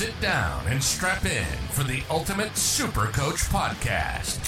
[0.00, 4.38] Sit down and strap in for the Ultimate Super Coach Podcast.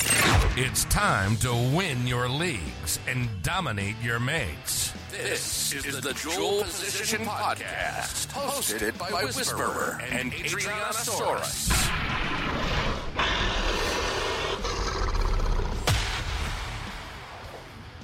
[0.57, 4.95] It's time to win your leagues and dominate your mates.
[5.11, 11.69] This is the Dual Position Podcast, hosted by Whisperer and Adrianasaurus.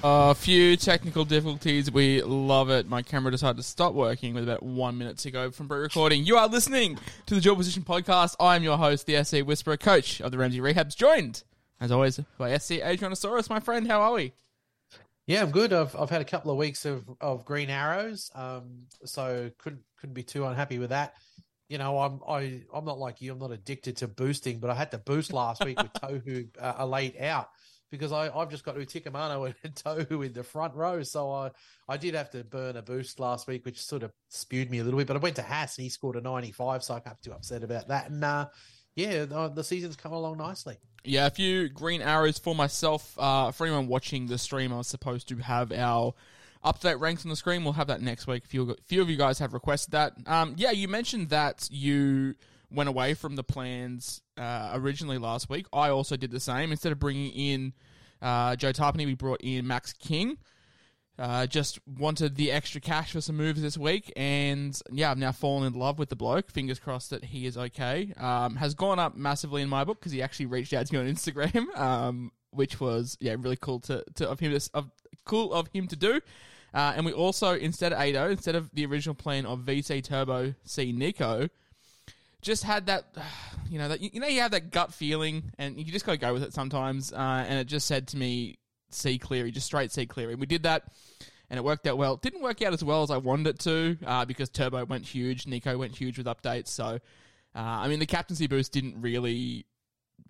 [0.05, 1.91] A few technical difficulties.
[1.91, 2.89] We love it.
[2.89, 6.25] My camera decided to stop working with about one minute to go from pre-recording.
[6.25, 8.37] You are listening to the Dual Position Podcast.
[8.39, 11.43] I am your host, the SC Whisperer, coach of the Ramsey Rehabs, joined,
[11.81, 13.51] as always, by SC Adrianasaurus.
[13.51, 14.35] My friend, how are we?
[15.27, 15.73] Yeah, I'm good.
[15.73, 20.15] I've I've had a couple of weeks of, of green arrows, um, so couldn't couldn't
[20.15, 21.15] be too unhappy with that.
[21.69, 23.33] You know, I'm I I'm not like you.
[23.33, 26.75] I'm not addicted to boosting, but I had to boost last week with Tohu uh,
[26.79, 27.49] a late out
[27.91, 31.51] because I I've just got Utikamano and Tohu in the front row, so I
[31.89, 34.85] I did have to burn a boost last week, which sort of spewed me a
[34.85, 35.07] little bit.
[35.07, 37.35] But I went to Haas and he scored a 95, so I can't be too
[37.35, 38.11] upset about that.
[38.11, 38.49] And uh,
[38.95, 40.77] yeah, the, the season's come along nicely.
[41.05, 43.15] Yeah, a few green arrows for myself.
[43.19, 46.15] Uh, for anyone watching the stream, I was supposed to have our
[46.65, 47.63] up-to-date ranks on the screen.
[47.63, 48.45] We'll have that next week.
[48.45, 50.15] A few, few of you guys have requested that.
[50.27, 52.35] Um, yeah, you mentioned that you
[52.71, 55.67] went away from the plans uh, originally last week.
[55.73, 56.71] I also did the same.
[56.71, 57.73] Instead of bringing in
[58.23, 60.39] uh, Joe Tapine, we brought in Max King.
[61.19, 65.33] Uh, just wanted the extra cash for some moves this week, and yeah, I've now
[65.33, 66.49] fallen in love with the bloke.
[66.49, 68.13] Fingers crossed that he is okay.
[68.17, 71.01] Um, has gone up massively in my book because he actually reached out to me
[71.01, 74.93] on Instagram, um, which was yeah really cool to, to of him to, of
[75.25, 76.21] cool of him to do.
[76.73, 80.55] Uh, and we also instead of Ado, instead of the original plan of VC Turbo
[80.65, 81.49] C Nico,
[82.43, 83.05] just had that
[83.71, 86.19] you know that you know you have that gut feeling, and you just got to
[86.19, 87.13] go with it sometimes.
[87.13, 88.59] Uh, and it just said to me,
[88.91, 90.35] C Cleary, just straight C Cleary.
[90.35, 90.85] We did that,
[91.51, 92.15] and it worked out well.
[92.15, 95.07] It didn't work out as well as I wanted it to uh, because Turbo went
[95.07, 96.69] huge, Nico went huge with updates.
[96.69, 96.99] So, uh,
[97.55, 99.67] I mean, the captaincy boost didn't really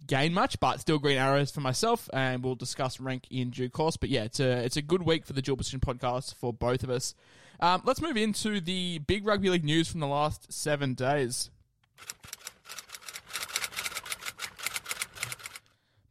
[0.06, 3.96] gain much, but still green arrows for myself, and we'll discuss rank in due course.
[3.96, 6.82] But yeah, it's a it's a good week for the Dual Position podcast for both
[6.82, 7.14] of us.
[7.60, 11.50] Um, let's move into the big rugby league news from the last seven days.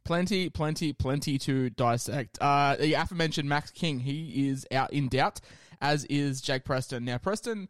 [0.04, 2.38] Plenty, plenty, plenty to dissect.
[2.40, 5.40] Uh, the aforementioned Max King, he is out in doubt,
[5.82, 7.04] as is Jake Preston.
[7.04, 7.68] Now, Preston,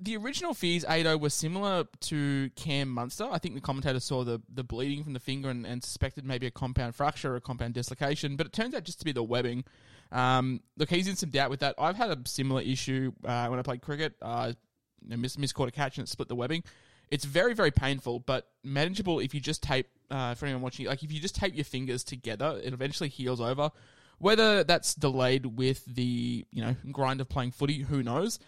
[0.00, 3.28] the original fears, Ado, were similar to Cam Munster.
[3.30, 6.48] I think the commentator saw the, the bleeding from the finger and, and suspected maybe
[6.48, 9.22] a compound fracture or a compound dislocation, but it turns out just to be the
[9.22, 9.64] webbing.
[10.10, 11.76] Um, look, he's in some doubt with that.
[11.78, 14.14] I've had a similar issue uh, when I played cricket.
[14.20, 14.54] Uh,
[15.02, 16.64] you know, miscaught a catch and it split the webbing.
[17.10, 21.02] It's very, very painful, but manageable if you just tape, uh, for anyone watching, like
[21.02, 23.70] if you just tape your fingers together, it eventually heals over.
[24.18, 28.38] Whether that's delayed with the, you know, grind of playing footy, who knows?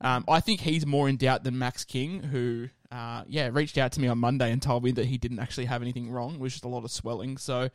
[0.00, 3.92] Um, I think he's more in doubt than Max King, who, uh, yeah, reached out
[3.92, 6.34] to me on Monday and told me that he didn't actually have anything wrong.
[6.34, 7.38] It was just a lot of swelling.
[7.38, 7.70] So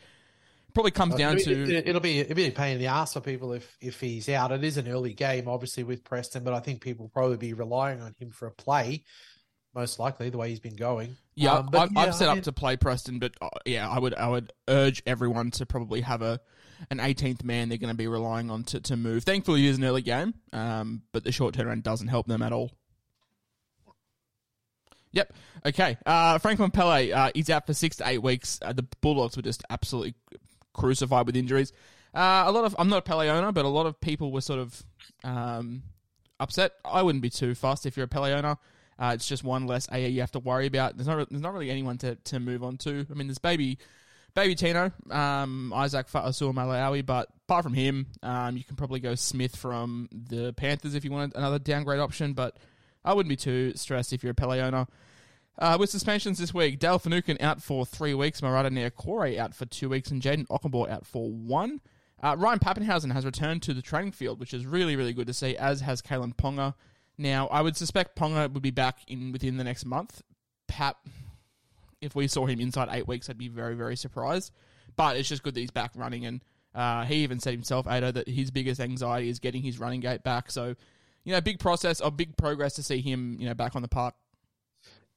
[0.74, 3.14] probably comes down It- to it- it'll be it'll be a pain in the ass
[3.14, 4.52] for people if if he's out.
[4.52, 7.54] It is an early game, obviously with Preston, but I think people will probably be
[7.54, 9.04] relying on him for a play,
[9.78, 11.16] most likely the way he's been going.
[11.36, 13.88] Yeah, Um, but I've, yeah, I've set I up to play Preston, but uh, yeah,
[13.88, 16.42] I would I would urge everyone to probably have a
[16.90, 19.24] an 18th man they're going to be relying on to, to move.
[19.24, 22.52] Thankfully, it is an early game, um, but the short turnaround doesn't help them at
[22.52, 22.72] all.
[25.12, 25.34] Yep.
[25.68, 25.98] Okay.
[26.06, 28.60] Uh, Franklin Pele, uh, he's out for six to eight weeks.
[28.62, 30.16] Uh, the Bulldogs were just absolutely
[30.74, 31.72] crucified with injuries.
[32.14, 34.42] Uh, a lot of I'm not a Pele owner, but a lot of people were
[34.42, 34.84] sort of
[35.24, 35.84] um,
[36.40, 36.74] upset.
[36.84, 38.58] I wouldn't be too fussed if you're a Pele owner.
[39.00, 40.98] Uh, it's just one less AA you have to worry about.
[40.98, 43.06] There's not there's not really anyone to, to move on to.
[43.10, 43.78] I mean, there's baby
[44.34, 49.56] baby Tino, um, Isaac Fa'asuamaleaui, but apart from him, um, you can probably go Smith
[49.56, 52.34] from the Panthers if you want another downgrade option.
[52.34, 52.58] But
[53.04, 54.88] I wouldn't be too stressed if you're a Pele owner.
[55.60, 59.66] Uh, with suspensions this week, Dale Finucane out for three weeks, Marata Niukore out for
[59.66, 61.82] two weeks, and Jaden Okunbor out for one.
[62.22, 65.34] Uh, Ryan Papenhuyzen has returned to the training field, which is really, really good to
[65.34, 66.76] see, as has Kalyn Ponga.
[67.18, 70.22] Now, I would suspect Ponga would be back in within the next month.
[70.68, 70.98] Pap,
[72.02, 74.52] if we saw him inside eight weeks, I'd be very, very surprised.
[74.96, 76.42] But it's just good that he's back running and
[76.76, 80.22] Uh, he even said himself, Ado, that his biggest anxiety is getting his running gait
[80.22, 80.52] back.
[80.52, 80.76] So,
[81.24, 83.88] you know, big process, or big progress to see him, you know, back on the
[83.88, 84.14] park.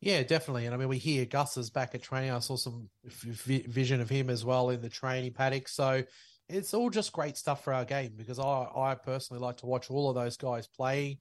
[0.01, 0.65] Yeah, definitely.
[0.65, 2.31] And I mean, we hear Gus is back at training.
[2.31, 5.69] I saw some v- vision of him as well in the training paddock.
[5.69, 6.03] So
[6.49, 9.91] it's all just great stuff for our game because I, I personally like to watch
[9.91, 11.19] all of those guys playing.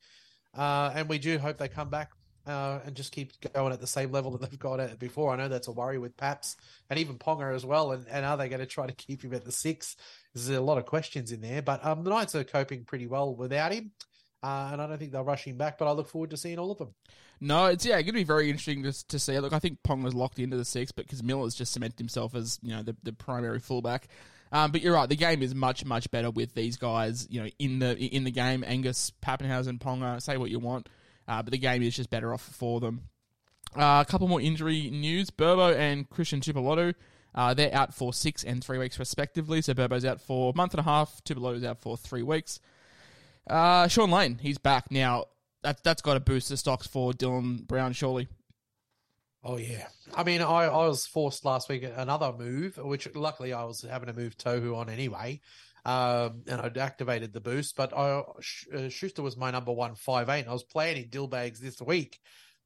[0.55, 2.11] Uh, and we do hope they come back
[2.47, 5.31] uh, and just keep going at the same level that they've got at before.
[5.31, 6.57] I know that's a worry with Paps
[6.89, 7.91] and even Ponga as well.
[7.91, 9.95] And, and are they going to try to keep him at the six?
[10.33, 11.61] There's a lot of questions in there.
[11.61, 13.91] But um, the Knights are coping pretty well without him.
[14.41, 16.59] Uh, and I don't think they'll rush him back, but I look forward to seeing
[16.59, 16.93] all of them.
[17.41, 19.37] No, it's yeah, it's going to be very interesting to, to see.
[19.39, 22.35] Look, I think Pong was locked into the six, but because Miller's just cemented himself
[22.35, 24.07] as you know the, the primary fullback.
[24.51, 27.27] Um, but you're right, the game is much much better with these guys.
[27.29, 30.21] You know, in the in the game, Angus, Papenhuyzen, Ponga.
[30.21, 30.89] Say what you want,
[31.27, 33.03] uh, but the game is just better off for them.
[33.75, 36.95] Uh, a couple more injury news: Burbo and Christian Tuipulotu.
[37.35, 39.61] Uh, they're out for six and three weeks respectively.
[39.61, 41.23] So Burbo's out for a month and a half.
[41.23, 42.59] Tuipulotu's out for three weeks.
[43.47, 45.25] Uh, Shaun Lane, he's back now
[45.63, 48.27] that that's got to boost the stocks for Dylan Brown, surely.
[49.41, 53.63] Oh yeah, I mean, I, I was forced last week another move, which luckily I
[53.63, 55.39] was having to move Tohu on anyway,
[55.85, 57.77] um, and I'd activated the boost.
[57.77, 58.21] But I,
[58.75, 60.45] uh, Schuster was my number one five eight.
[60.47, 62.19] I was playing in Dillbags this week,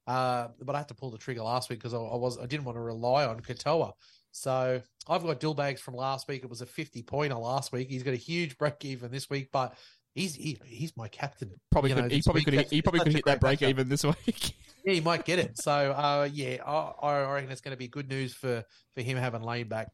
[0.07, 2.47] uh, but I had to pull the trigger last week because I, I, was I
[2.47, 3.91] didn't want to rely on Katoa.
[4.31, 6.43] So I've got Dillbags from last week.
[6.43, 7.87] It was a fifty pointer last week.
[7.87, 9.75] He's got a huge break even this week, but
[10.13, 11.51] He's he, he's my captain.
[11.71, 14.55] Probably could, know, he, probably could, he probably could hit that break even this week.
[14.85, 15.57] yeah, he might get it.
[15.57, 18.63] So uh, yeah, I, I reckon it's going to be good news for
[18.93, 19.89] for him having Lane back.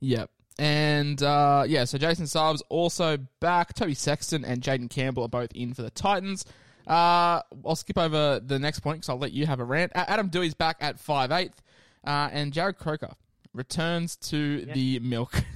[0.00, 0.30] Yep.
[0.58, 3.74] And uh, yeah, so Jason Saab's also back.
[3.74, 6.44] Toby Sexton and Jayden Campbell are both in for the Titans.
[6.86, 9.92] Uh, I'll skip over the next point because I'll let you have a rant.
[9.94, 11.60] Adam Doueihi's back at five eighth,
[12.06, 13.14] uh, and Jarrod Croker
[13.52, 14.74] returns to yeah.
[14.74, 15.42] the milk.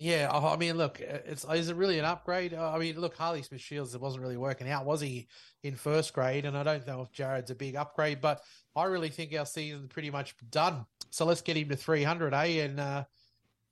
[0.00, 2.54] Yeah, uh, I mean, look, uh, it's is it really an upgrade?
[2.54, 5.28] Uh, I mean, look, Harley Smith Shields it wasn't really working out, was he,
[5.62, 6.46] in first grade?
[6.46, 8.40] And I don't know if Jarrod's a big upgrade, but
[8.74, 10.86] I really think our season's pretty much done.
[11.10, 12.44] So let's get him to 300, eh?
[12.64, 13.04] And, uh,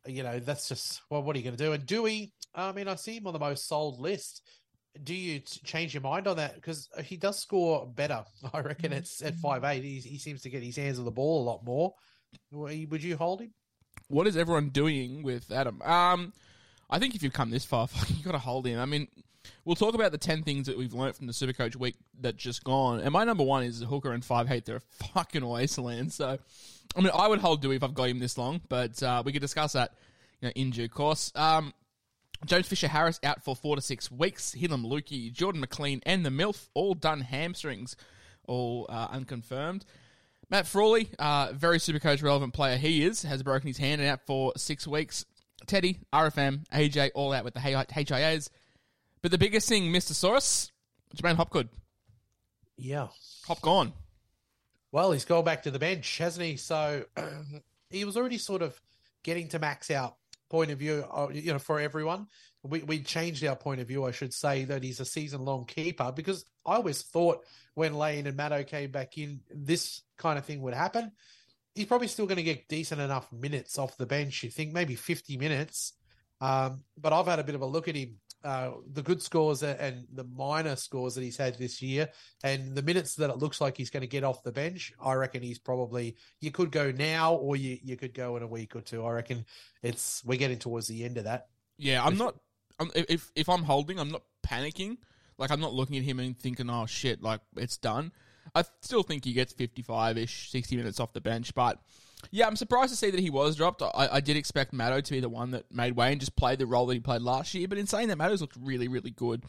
[0.07, 1.73] you know, that's just, well, what are you going to do?
[1.73, 4.43] And Doueihi, I mean, I see him on the most sold list.
[5.03, 6.57] Do you change your mind on that?
[6.57, 8.23] Because he does score better.
[8.53, 9.41] I reckon it's at mm-hmm.
[9.41, 9.83] five eight.
[9.83, 11.95] He, he seems to get his hands on the ball a lot more.
[12.51, 13.55] Would you hold him?
[14.09, 15.83] What is everyone doing with Adam?
[15.83, 16.33] Um,
[16.91, 18.79] I think if you've come this far, you've got to hold him.
[18.79, 19.09] I mean,
[19.65, 22.65] we'll talk about the 10 things that we've learned from the Supercoach week that just
[22.65, 23.01] gone.
[23.01, 24.65] And my number one is Hooker and 5 8.
[24.65, 24.81] They're a
[25.15, 26.13] fucking wasteland.
[26.13, 26.39] So,
[26.97, 29.33] I mean, I would hold Dewey if I've got him this long, but uh, we
[29.33, 29.93] could discuss that
[30.41, 31.33] you know, in due course.
[31.35, 31.75] Um,
[32.47, 34.55] James Fisher Harris out for four to six weeks.
[34.57, 37.97] Heilum Luki, Jordan McLean, and the MILF all done hamstrings,
[38.47, 39.85] all uh, unconfirmed.
[40.51, 44.09] Matt Frawley, uh, very super coach relevant player he is, has broken his hand and
[44.09, 45.27] out for six weeks.
[45.67, 48.49] Teddy, RFM, AJ, all out with the HIAs.
[49.21, 50.13] But the biggest thing, Mr.
[50.13, 50.71] Saurus,
[51.17, 51.69] J'maine Hopgood.
[52.77, 53.09] Yeah.
[53.47, 53.93] Hop gone.
[54.93, 56.57] Well, he's gone back to the bench, hasn't he?
[56.57, 57.05] So
[57.91, 58.81] he was already sort of
[59.23, 60.17] getting to max out
[60.49, 62.27] point of view, uh, you know, for everyone.
[62.65, 65.65] We we changed our point of view, I should say, that he's a season long
[65.65, 67.45] keeper because I always thought
[67.75, 71.13] when Lane and Maddo came back in, this kind of thing would happen.
[71.75, 74.43] He's probably still going to get decent enough minutes off the bench.
[74.43, 75.93] You think maybe fifty minutes,
[76.41, 78.17] um, but I've had a bit of a look at him.
[78.43, 82.09] Uh, the good scores and the minor scores that he's had this year,
[82.43, 85.15] and the minutes that it looks like he's going to get off the bench, I
[85.15, 88.75] reckon he's probably you could go now or you you could go in a week
[88.75, 89.05] or two.
[89.05, 89.45] I reckon
[89.83, 91.47] it's we're getting towards the end of that.
[91.79, 92.35] Yeah, I'm not.
[92.79, 94.99] I'm, if if I'm holding, I'm not panicking.
[95.37, 98.13] Like I'm not looking at him and thinking, "Oh shit, like it's done."
[98.55, 101.79] I still think he gets 55 ish, 60 minutes off the bench, but
[102.31, 103.83] yeah, I'm surprised to see that he was dropped.
[103.83, 106.59] I, I did expect Matto to be the one that made way and just played
[106.59, 107.69] the role that he played last year.
[107.69, 109.45] But in saying that, Matto's looked really, really good.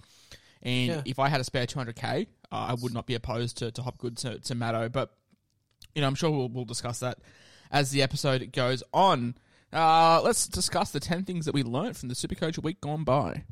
[0.61, 1.01] And yeah.
[1.05, 4.17] if I had a spare 200k, uh, I would not be opposed to, to Hopgood
[4.17, 4.89] to, to.
[4.91, 5.13] But,
[5.95, 7.19] you know, I'm sure we'll, we'll discuss that
[7.71, 9.35] as the episode goes on.
[9.71, 13.43] Uh, let's discuss the 10 things that we learned from the Supercoach week gone by.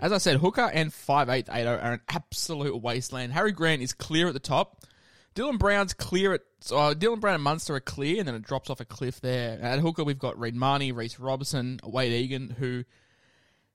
[0.00, 3.32] As I said, Hooker and 5880 are an absolute wasteland.
[3.32, 4.84] Harry Grant is clear at the top.
[5.34, 6.40] Dylan Brown's clear at
[6.70, 9.60] uh, Dylan Brown and Munster are clear, and then it drops off a cliff there.
[9.60, 12.84] At hooker, we've got Reed Mahoney, Reece Robson, Wade Egan, who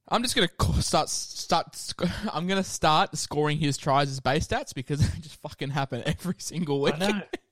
[0.07, 0.49] I'm just gonna
[0.81, 1.93] start start.
[2.33, 6.35] I'm gonna start scoring his tries as base stats because they just fucking happen every
[6.39, 6.95] single week.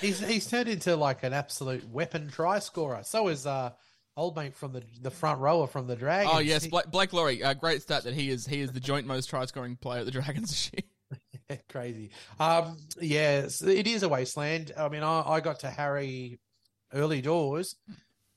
[0.00, 3.00] He's he's turned into like an absolute weapon try scorer.
[3.04, 3.72] So is uh
[4.16, 6.32] old mate from the the front rower from the Dragons.
[6.34, 7.42] Oh yes, Blake, Blake Lawrie.
[7.42, 10.06] Uh, great stat that he is he is the joint most try scoring player at
[10.06, 10.82] the Dragons this year.
[11.68, 12.10] Crazy.
[12.38, 14.72] Um, yeah, it is a wasteland.
[14.76, 16.38] I mean, I, I got to Harry
[16.92, 17.76] early doors,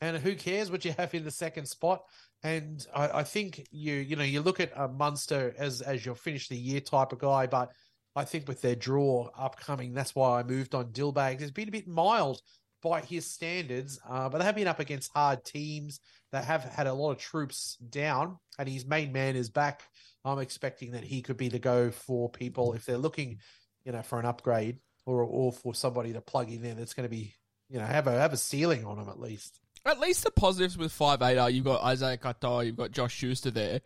[0.01, 2.03] and who cares what you have in the second spot?
[2.43, 6.15] And I, I think you you know you look at a Munster as as your
[6.15, 7.71] finish the year type of guy, but
[8.15, 11.41] I think with their draw upcoming, that's why I moved on Dillbags.
[11.41, 12.41] It's been a bit mild
[12.81, 15.99] by his standards, uh, but they have been up against hard teams
[16.31, 19.83] that have had a lot of troops down, and his main man is back.
[20.23, 23.39] I'm expecting that he could be the go for people if they're looking,
[23.85, 27.07] you know, for an upgrade or or for somebody to plug in there that's going
[27.07, 27.33] to be,
[27.69, 29.59] you know, have a have a ceiling on them at least.
[29.85, 33.13] At least the positives with five eight are you've got Isaiah Katoa, you've got Josh
[33.13, 33.81] Schuster there.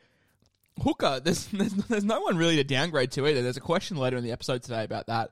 [0.80, 3.42] Hooker, there's, there's there's no one really to downgrade to either.
[3.42, 5.32] There's a question later in the episode today about that.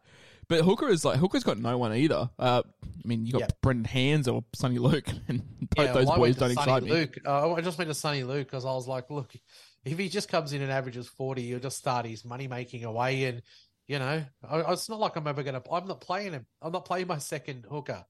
[0.50, 2.30] But Hooker is like Hooker's got no one either.
[2.40, 3.48] Uh, I mean, you got Yeah.
[3.62, 5.42] Brendan Hands or Soni Luke, and
[5.76, 6.90] both those well, I boys went to don't Soni excite me.
[6.92, 7.18] Luke.
[7.26, 9.34] Uh, I just went to Soni Luke because I was like, look,
[9.84, 13.26] if he just comes in and averages forty, you'll just start his money making away,
[13.26, 13.42] and
[13.88, 15.62] you know, I, it's not like I'm ever gonna.
[15.70, 16.46] I'm not playing him.
[16.62, 18.06] I'm not playing my second hooker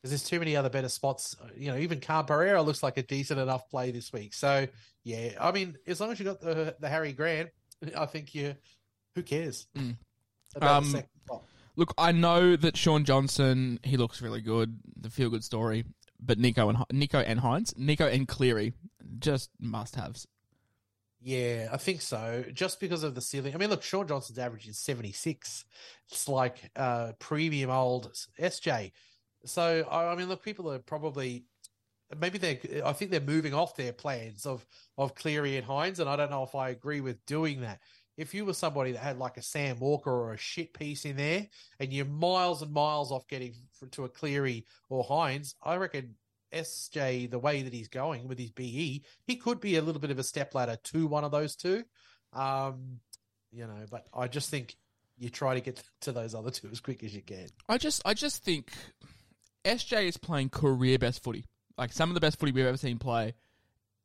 [0.00, 1.36] because there's too many other better spots.
[1.56, 4.34] You know, even Khan Pereira looks like a decent enough play this week.
[4.34, 4.66] So
[5.04, 7.50] yeah, I mean, as long as you got the the Harry Grant,
[7.96, 8.54] I think you.
[9.14, 9.96] Who cares Mm.
[10.60, 11.02] Um?
[11.74, 14.78] Look, I know that Shaun Johnson, he looks really good.
[15.00, 15.84] The feel good story,
[16.20, 18.74] but Nico and Nico and Hynes, Nico and Cleary,
[19.18, 20.26] just must haves.
[21.20, 22.44] Yeah, I think so.
[22.52, 23.54] Just because of the ceiling.
[23.54, 25.64] I mean, look, Shaun Johnson's average is 76.
[26.10, 28.92] It's like uh premium old SJ.
[29.44, 31.44] So, I mean, look, people are probably
[32.16, 34.64] maybe they're I think they're moving off their plans of
[34.96, 37.80] of Cleary and Hynes, and I don't know if I agree with doing that.
[38.16, 41.16] If you were somebody that had like a Sam Walker or a shit piece in
[41.16, 41.46] there,
[41.78, 43.54] and you're miles and miles off getting
[43.92, 46.16] to a Cleary or Hynes, I reckon
[46.52, 50.10] SJ, the way that he's going with his BE, he could be a little bit
[50.10, 51.84] of a step ladder to one of those two.
[52.32, 53.00] Um,
[53.52, 54.76] you know, but I just think
[55.16, 57.46] you try to get to those other two as quick as you can.
[57.68, 58.72] I just, I just think
[59.68, 61.44] SJ is playing career best footy,
[61.76, 63.34] like some of the best footy we've ever seen play,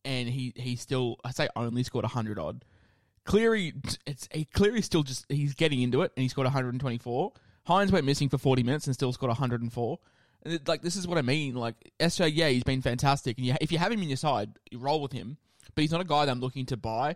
[0.06, 2.66] and he he still, I say, only scored hundred odd.
[3.26, 3.74] Cleary,
[4.06, 4.46] it's he,
[4.82, 7.32] still just he's getting into it, and he scored 124.
[7.68, 10.00] Hynes went missing for 40 minutes and still scored 104.
[10.44, 11.56] And like this is what I mean.
[11.56, 14.52] Like SJ, yeah, he's been fantastic, and you, if you have him in your side,
[14.70, 15.38] you roll with him.
[15.74, 17.16] But he's not a guy that I'm looking to buy.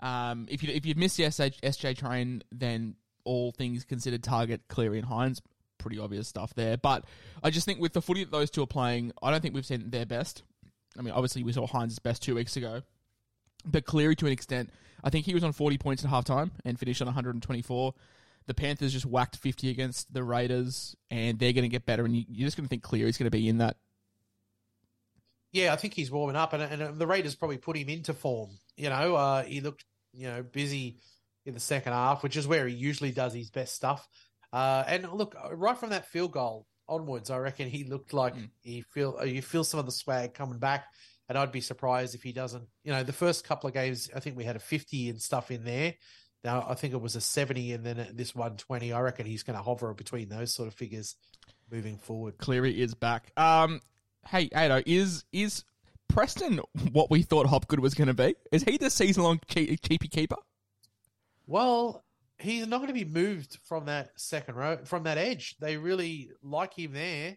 [0.00, 4.62] Um, if you if you've missed the SJ, SJ train, then all things considered, target
[4.68, 5.40] Cleary and Hynes.
[5.78, 6.76] Pretty obvious stuff there.
[6.76, 7.04] But
[7.42, 9.66] I just think with the footy that those two are playing, I don't think we've
[9.66, 10.42] seen their best.
[10.98, 12.82] I mean, obviously we saw Hynes' best two weeks ago,
[13.64, 14.70] but Cleary to an extent.
[15.02, 17.94] I think he was on 40 points at halftime and finished on 124.
[18.46, 22.04] The Panthers just whacked 50 against the Raiders, and they're going to get better.
[22.04, 23.76] And you, you're just going to think Cleary's going to be in that.
[25.52, 28.50] Yeah, I think he's warming up, and, and the Raiders probably put him into form.
[28.76, 30.98] You know, uh, he looked you know busy
[31.46, 34.06] in the second half, which is where he usually does his best stuff.
[34.52, 38.82] Uh, and look, right from that field goal onwards, I reckon he looked like he
[38.82, 40.86] feel uh, you feel some of the swag coming back.
[41.28, 42.64] And I'd be surprised if he doesn't.
[42.84, 45.50] You know, the first couple of games, I think we had a 50 and stuff
[45.50, 45.92] in there.
[46.42, 48.94] Now, I think it was a 70 and then this 120.
[48.94, 51.16] I reckon he's going to hover between those sort of figures
[51.70, 52.38] moving forward.
[52.38, 53.32] Cleary is back.
[53.36, 53.80] Um,
[54.26, 55.64] hey, Ado, is is
[56.08, 56.60] Preston
[56.92, 58.34] what we thought Hopgood was going to be?
[58.52, 60.36] Is he the season long che- cheapy keeper?
[61.46, 62.04] Well,
[62.38, 65.56] he's not going to be moved from that second row, from that edge.
[65.60, 67.36] They really like him there.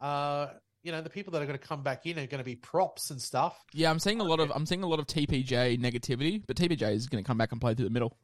[0.00, 0.48] Uh,
[0.82, 2.56] you know, the people that are going to come back in are going to be
[2.56, 3.58] props and stuff.
[3.72, 6.92] Yeah, I'm seeing a lot of I'm seeing a lot of TPJ negativity, but TPJ
[6.92, 8.16] is going to come back and play through the middle.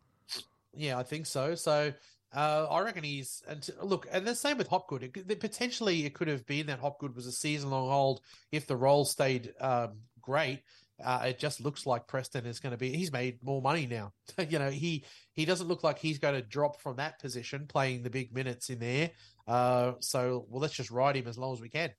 [0.73, 1.55] Yeah, I think so.
[1.55, 1.93] So
[2.35, 5.03] uh, I reckon he's and look, and the same with Hopgood.
[5.15, 8.77] It, potentially, it could have been that Hopgood was a season long hold if the
[8.77, 10.63] role stayed um, great.
[11.03, 12.91] Uh, it just looks like Preston is going to be.
[12.91, 14.13] He's made more money now.
[14.49, 18.03] you know, he he doesn't look like he's going to drop from that position, playing
[18.03, 19.11] the big minutes in there.
[19.47, 21.91] Uh, so well, let's just ride him as long as we can.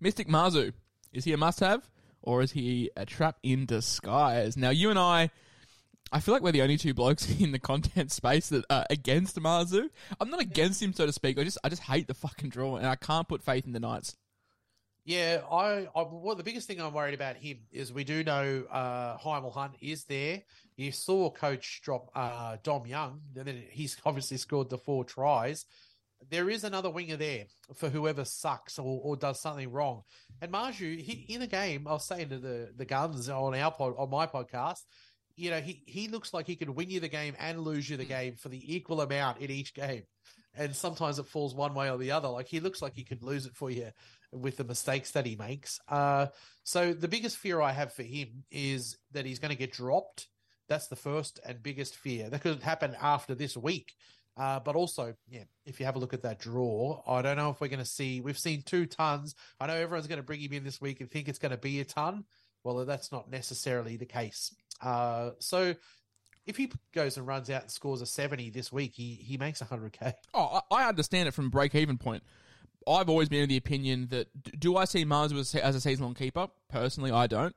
[0.00, 0.72] Mystic Marzhew,
[1.12, 1.88] is he a must have
[2.22, 4.56] or is he a trap in disguise?
[4.56, 5.30] Now, you and I,
[6.12, 9.36] I feel like we're the only two blokes in the content space that are against
[9.36, 9.88] Marzhew.
[10.20, 11.38] I'm not against him, so to speak.
[11.38, 13.80] I just, I just hate the fucking draw, and I can't put faith in the
[13.80, 14.16] Knights.
[15.08, 18.64] Yeah, I, I well, the biggest thing I'm worried about him is we do know
[18.70, 20.42] uh Hymel Hunt is there.
[20.76, 25.64] You saw coach drop uh Dom Young, and then he's obviously scored the four tries.
[26.30, 30.02] There is another winger there for whoever sucks or, or does something wrong.
[30.42, 33.72] And Marzhew, he in the game, I was saying to the the guns on our
[33.72, 34.82] pod, on my podcast,
[35.36, 37.96] you know, he he looks like he could win you the game and lose you
[37.96, 40.02] the game for the equal amount in each game.
[40.58, 42.28] And sometimes it falls one way or the other.
[42.28, 43.90] Like he looks like he could lose it for you
[44.32, 45.80] with the mistakes that he makes.
[45.88, 46.26] Uh,
[46.64, 50.26] so the biggest fear I have for him is that he's going to get dropped.
[50.68, 52.28] That's the first and biggest fear.
[52.28, 53.94] That could happen after this week.
[54.36, 57.50] Uh, but also, yeah, if you have a look at that draw, I don't know
[57.50, 58.20] if we're going to see.
[58.20, 59.34] We've seen two tons.
[59.58, 61.58] I know everyone's going to bring him in this week and think it's going to
[61.58, 62.24] be a ton.
[62.62, 64.54] Well, that's not necessarily the case.
[64.80, 65.74] Uh, so
[66.48, 69.60] if he goes and runs out and scores a 70 this week, he, he makes
[69.62, 70.14] 100K.
[70.34, 72.22] Oh, I understand it from break even point.
[72.88, 74.28] I've always been of the opinion that
[74.58, 76.48] do I see Mars as a- season long keeper?
[76.68, 77.54] Personally, I don't.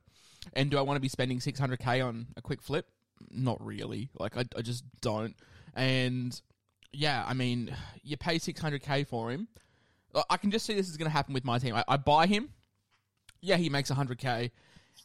[0.54, 2.88] And do I want to be spending 600k on a quick flip?
[3.30, 4.10] Not really.
[4.20, 5.36] Like I, I just don't.
[5.74, 6.40] And
[6.92, 9.48] yeah, I mean, you pay 600k for him.
[10.14, 11.76] I- I can just see this is going to happen with my team.
[11.76, 12.50] I, I buy him.
[13.42, 14.52] Yeah, he makes 100k,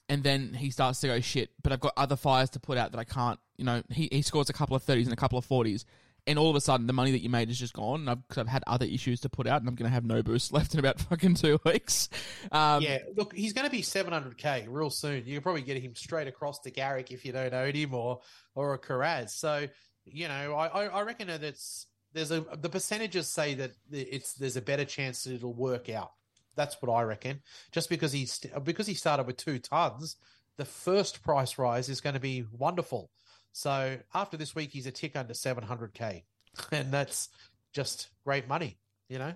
[0.09, 1.51] and then he starts to go shit.
[1.63, 3.39] But I've got other fires to put out that I can't.
[3.59, 5.85] You know, he he scores a couple of 30s and a couple of 40s,
[6.27, 8.01] and all of a sudden the money that you made is just gone.
[8.01, 10.05] And I've, cause I've had other issues to put out, and I'm going to have
[10.05, 12.09] no boost left in about fucking two weeks.
[12.53, 15.25] Um, yeah, look, he's going to be 700k real soon.
[15.27, 18.21] You can probably get him straight across to Garrick if you don't own him or
[18.55, 19.31] or a Kiraz.
[19.31, 19.67] So
[20.05, 24.35] you know, I I, I reckon that it's there's a the percentages say that it's
[24.35, 26.13] there's a better chance that it'll work out.
[26.57, 27.43] That's what I reckon.
[27.71, 30.17] Just because he's because he started with two tons,
[30.57, 33.11] the first price rise is going to be wonderful.
[33.57, 36.25] So after this week, he's a tick under 700k,
[36.73, 37.31] and that's
[37.73, 38.77] just great money.
[39.09, 39.33] You know.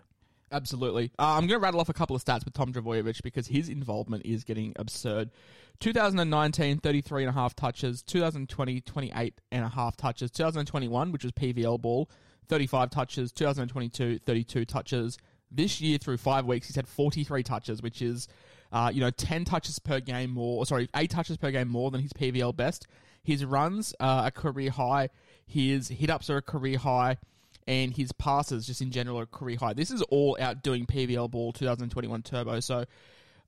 [0.52, 1.10] Absolutely.
[1.18, 3.70] Uh, I'm going to rattle off a couple of stats with Tom Trbojevic because his
[3.70, 5.30] involvement is getting absurd.
[5.78, 8.02] 2019, 33 and a half touches.
[8.02, 10.30] 2020, 28 and a half touches.
[10.32, 12.10] 2021, which was PVL ball,
[12.48, 13.32] 35 touches.
[13.32, 15.16] 2022, 32 touches.
[15.50, 18.28] This year, through five weeks, he's had 43 touches, which is,
[18.72, 21.90] uh, you know, 10 touches per game more, or sorry, 8 touches per game more
[21.90, 22.86] than his PVL best.
[23.22, 25.10] His runs are a career high.
[25.46, 27.18] His hit ups are a career high
[27.66, 29.74] and his passes just in general are career high.
[29.74, 32.60] This is all outdoing PVL Ball 2021 Turbo.
[32.60, 32.84] So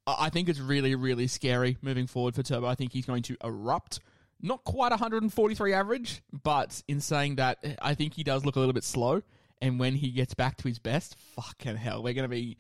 [0.07, 2.67] I think it's really, really scary moving forward for Turbo.
[2.67, 4.01] I think he's going to erupt.
[4.41, 8.73] Not quite 143 average, but in saying that, I think he does look a little
[8.73, 9.23] bit slow.
[9.61, 12.59] And when he gets back to his best, fucking hell, we're going to be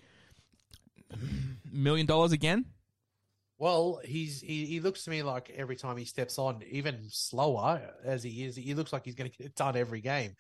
[1.70, 2.64] million dollars again.
[3.58, 7.80] Well, he's he, he looks to me like every time he steps on, even slower
[8.04, 10.34] as he is, he looks like he's going to get it done every game,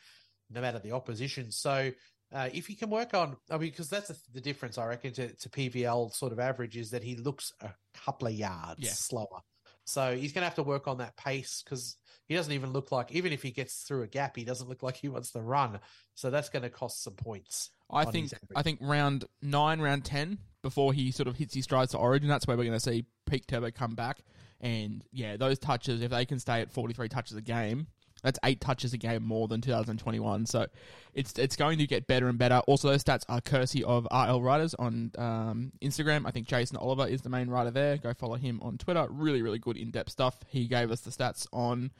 [0.50, 1.52] no matter the opposition.
[1.52, 1.92] So
[2.32, 5.12] uh, if he can work on, I mean, because that's the, the difference, I reckon,
[5.12, 8.90] to, to PVL sort of average is that he looks a couple of yards Yeah.
[8.90, 9.42] slower.
[9.84, 12.90] So he's going to have to work on that pace because he doesn't even look
[12.90, 15.40] like, even if he gets through a gap, he doesn't look like he wants to
[15.40, 15.80] run.
[16.14, 17.70] So that's going to cost some points.
[17.90, 18.32] I think.
[18.56, 22.28] I think round nine, round ten, before he sort of hits his strides to Origin,
[22.28, 24.20] that's where we're going to see peak Turbo come back.
[24.60, 27.88] And yeah, those touches, if they can stay at forty three touches a game,
[28.22, 30.46] that's eight touches a game more than 2021.
[30.46, 30.66] So
[31.14, 32.58] it's it's going to get better and better.
[32.66, 36.26] Also, those stats are courtesy of RL Writers on um, Instagram.
[36.26, 37.96] I think Jason Oliver is the main writer there.
[37.96, 39.06] Go follow him on Twitter.
[39.10, 40.38] Really, really good in depth stuff.
[40.46, 41.90] He gave us the stats on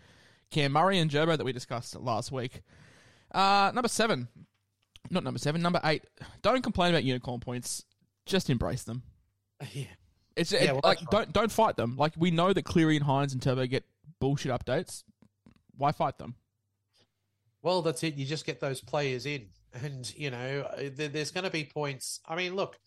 [0.50, 2.62] Cam Murray and Gerbo that we discussed last week.
[3.34, 4.28] Uh, number seven,
[5.10, 6.04] not number seven, number eight.
[6.42, 7.84] Don't complain about unicorn points.
[8.26, 9.02] Just embrace them.
[9.72, 9.84] yeah.
[10.36, 11.96] It's Yeah, it- well, like don't don't fight them.
[11.96, 13.84] Like we know that Cleary and Hynes and Turbo get
[14.20, 15.04] bullshit updates.
[15.76, 16.34] Why fight them?
[17.62, 18.14] Well, that's it.
[18.14, 22.20] You just get those players in, and you know uh, there's going to be points.
[22.26, 22.78] I mean, look,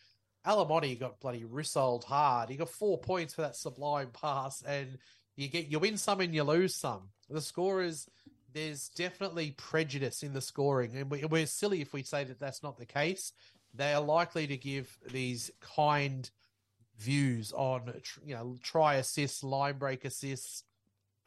[0.46, 2.50] Alamoti got bloody rissoled hard.
[2.50, 4.98] He got four points for that sublime pass, and
[5.36, 7.10] you get you win some and you lose some.
[7.30, 8.08] The score is
[8.54, 12.78] there's definitely prejudice in the scoring, and we're silly if we say that that's not
[12.78, 13.34] the case.
[13.78, 16.30] They are likely to give these kind
[16.98, 17.94] views on
[18.26, 20.64] you know try assists, line break assists,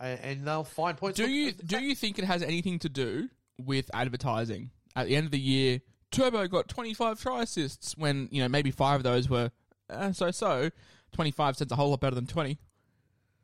[0.01, 1.17] and, and they'll find points.
[1.17, 4.71] Do Look, you do fact- you think it has anything to do with advertising?
[4.97, 5.81] At the end of the year,
[6.11, 9.53] Turbo got 25 try assists when, you know, maybe 5 of those were
[9.89, 10.71] uh, so so.
[11.13, 12.59] 25 cents a whole lot better than 20.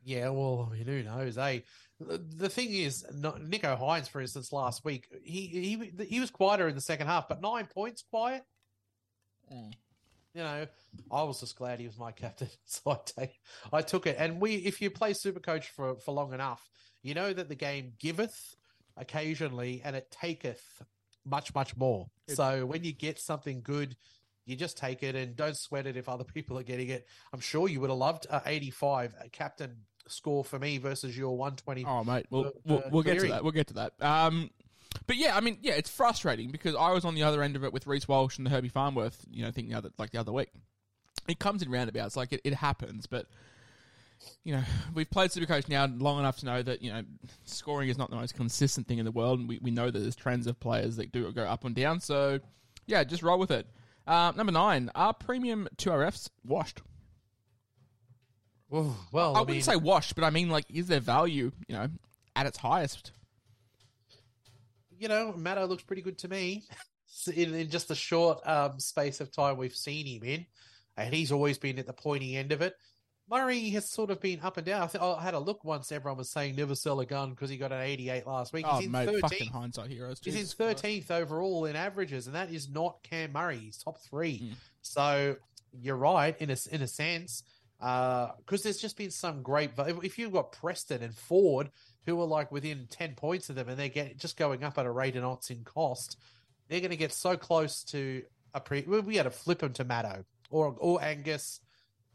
[0.03, 1.37] Yeah, well, I mean, who knows?
[1.37, 1.59] Eh?
[1.99, 6.67] The the thing is, Nico Hynes, for instance, last week he he he was quieter
[6.67, 8.43] in the second half, but nine points quiet.
[10.33, 10.67] You know,
[11.11, 13.39] I was just glad he was my captain, so I take
[13.71, 14.17] I took it.
[14.19, 16.69] And we, if you play Supercoach for for long enough,
[17.01, 18.55] you know that the game giveth
[18.97, 20.81] occasionally, and it taketh
[21.25, 22.07] much much more.
[22.27, 23.95] so when you get something good.
[24.47, 27.07] You just take it and don't sweat it if other people are getting it.
[27.33, 29.75] I'm sure you would have loved a 85 a captain
[30.07, 31.83] score for me versus your 120.
[31.85, 33.43] Oh, mate, we'll, Uh, we'll, we'll get to that.
[33.43, 33.93] We'll get to that.
[33.99, 34.51] Um,
[35.07, 37.63] but yeah, I mean, yeah, it's frustrating because I was on the other end of
[37.63, 40.19] it with Reece Walsh and the Herbie Farnworth, you know, thing the other like the
[40.19, 40.49] other week.
[41.27, 43.27] It comes in roundabouts, like it, it happens, but
[44.43, 44.63] you know,
[44.93, 47.03] we've played Supercoach now long enough to know that you know
[47.43, 49.99] scoring is not the most consistent thing in the world, and we, we know that
[49.99, 51.99] there's trends of players that do go up and down.
[51.99, 52.39] So
[52.85, 53.67] yeah, just roll with it.
[54.07, 56.81] Uh, number nine, are premium two RFs washed?
[58.69, 61.51] Well, well I, I, wouldn't mean, say washed, but I mean like, is their value,
[61.67, 61.87] you know,
[62.35, 63.11] at its highest?
[64.99, 66.63] You know, Matto looks pretty good to me
[67.33, 70.45] in, in just the short um, space of time we've seen him in.
[70.97, 72.73] And he's always been at the pointy end of it.
[73.29, 74.83] Murray has sort of been up and down.
[74.83, 75.91] I, th- I had a look once.
[75.91, 78.65] Everyone was saying never sell a gun because he got an 88 last week.
[78.67, 79.21] Oh, He's in mate, 13th.
[79.21, 80.19] fucking hindsight heroes.
[80.23, 80.83] He's in Jesus Christ.
[80.83, 83.57] 13th overall in averages, and that is not Cam Murray.
[83.57, 84.41] He's top three.
[84.41, 84.53] Mm.
[84.83, 85.35] So
[85.73, 87.41] you're right in a in a sense,
[87.79, 89.71] because there's just been some great.
[89.77, 91.71] If if you've got Preston and Ford,
[92.05, 94.85] who are like within 10 points of them, and they're get, just going up at
[94.85, 96.17] a rate of knots in cost,
[96.67, 98.81] they're going to get so close to a pre.
[98.81, 101.59] We had to flip them to Matto or or Angus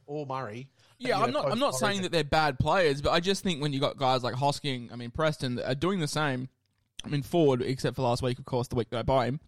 [0.07, 0.69] or Murray.
[0.99, 1.53] Yeah, I'm know, not.
[1.53, 4.23] I'm not saying that they're bad players, but I just think when you got guys
[4.23, 6.49] like Hosking, I mean Preston, are doing the same.
[7.05, 9.41] I mean Ford, except for last week, of course, the week that I buy him.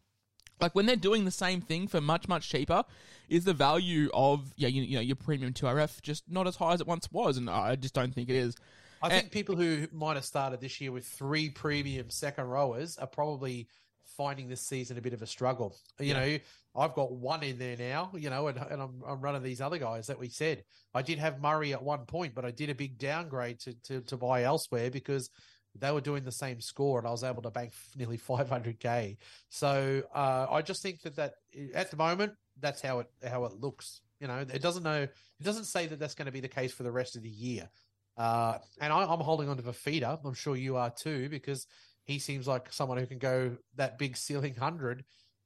[0.60, 2.84] Like when they're doing the same thing for much much cheaper,
[3.28, 6.56] is the value of yeah you, you know your premium two RF just not as
[6.56, 8.56] high as it once was, and I just don't think it is.
[9.02, 12.96] I And- think people who might have started this year with three premium second rowers
[12.98, 13.68] are probably
[14.16, 15.76] finding this season a bit of a struggle.
[15.98, 16.38] You know,
[16.74, 19.78] I've got one in there now, you know, and, and I'm, I'm running these other
[19.78, 20.64] guys that we said.
[20.94, 24.00] I did have Murray at one point, but I did a big downgrade to, to,
[24.02, 25.30] to buy elsewhere because
[25.74, 29.16] they were doing the same score and I was able to bank nearly 500k.
[29.48, 31.34] So uh, I just think that that
[31.74, 34.00] at the moment, that's how it how it looks.
[34.20, 36.72] You know, it doesn't know it doesn't say that that's going to be the case
[36.72, 37.68] for the rest of the year.
[38.16, 40.18] Uh, and I, I'm holding on to Vafita.
[40.24, 41.66] I'm sure you are too, because
[42.04, 45.04] he seems like someone who can go that big ceiling hundred,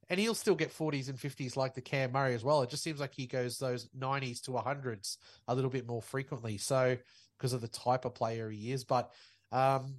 [0.08, 2.62] and he'll still get 40s and 50s like the Cam Murray as well.
[2.62, 5.16] It just seems like he goes those 90s to 100s
[5.48, 6.58] a little bit more frequently.
[6.58, 6.96] So
[7.36, 9.12] because of the type of player he is, but
[9.52, 9.96] um,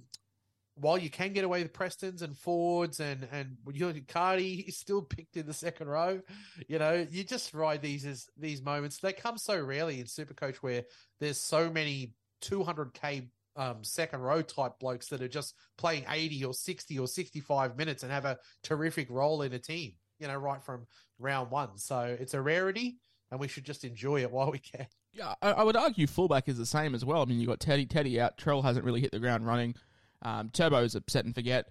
[0.80, 5.02] while you can get away with Prestons and Fords and and you Cardi is still
[5.02, 6.20] picked in the second row,
[6.68, 8.98] you know, you just ride these as these moments.
[8.98, 10.84] They come so rarely in Supercoach where
[11.20, 16.54] there's so many 200k um, second row type blokes that are just playing 80 or
[16.54, 19.92] 60 or 65 minutes and have a terrific role in a team.
[20.20, 20.86] You know, right from
[21.18, 21.78] round one.
[21.78, 22.98] So it's a rarity,
[23.30, 24.86] and we should just enjoy it while we can.
[25.12, 27.22] Yeah, I, I would argue fullback is the same as well.
[27.22, 28.36] I mean, you've got Teddy, Teddy out.
[28.36, 29.74] Trell hasn't really hit the ground running.
[30.22, 31.68] Um, Turbo's a set and forget.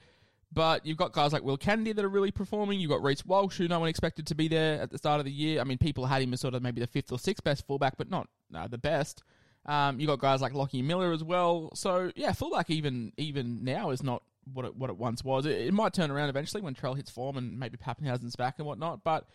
[0.52, 2.80] But you've got guys like Will Kennedy that are really performing.
[2.80, 5.26] You've got Reece Walsh, who no one expected to be there at the start of
[5.26, 5.60] the year.
[5.60, 7.98] I mean, people had him as sort of maybe the fifth or sixth best fullback,
[7.98, 9.24] but not uh, the best.
[9.68, 11.70] Um, you got guys like Lachie Miller as well.
[11.74, 15.46] So yeah, fullback even even now is not what it what it once was.
[15.46, 18.68] It, it might turn around eventually when Trell hits form and maybe Papenhuyzen's back and
[18.68, 19.04] whatnot.
[19.04, 19.28] But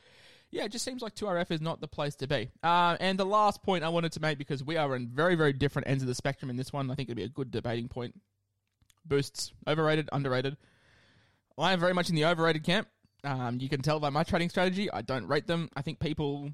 [0.53, 2.51] yeah, it just seems like 2RF is not the place to be.
[2.63, 5.55] Uh, and the last point I wanted to make, because we are in very, very
[5.55, 7.89] different ends of the spectrum in this one, I think it'd be a good debating
[7.89, 8.15] point.
[9.07, 10.59] Boosts, overrated, underrated.
[11.59, 12.87] I am very much in the overrated camp.
[13.25, 15.71] Um, you can tell by my trading strategy, I don't rate them.
[15.75, 16.51] I think people,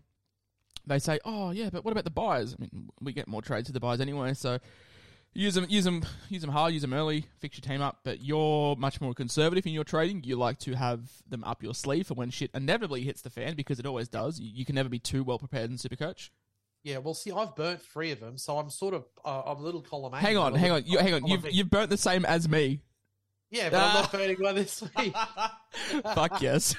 [0.89, 2.57] they say, oh, yeah, but what about the buyers?
[2.59, 4.59] I mean, we get more trades to the buyers anyway, so
[5.35, 8.01] use them, use them, use them hard, use them early, fix your team up.
[8.05, 10.23] But you're much more conservative in your trading.
[10.25, 13.55] You like to have them up your sleeve for when shit inevitably hits the fan
[13.55, 14.41] because it always does.
[14.41, 16.31] You, you can never be too well prepared in Supercoach.
[16.85, 19.63] Yeah, well, see, I've burnt three of them, so I'm sort of uh, I'm a
[19.63, 20.19] little column A.
[20.19, 21.27] Hang on, hang on, you, hang on.
[21.27, 22.81] You've you've burnt the same as me.
[23.51, 25.15] Yeah, but I'm not burning one this week.
[26.15, 26.75] Fuck yes.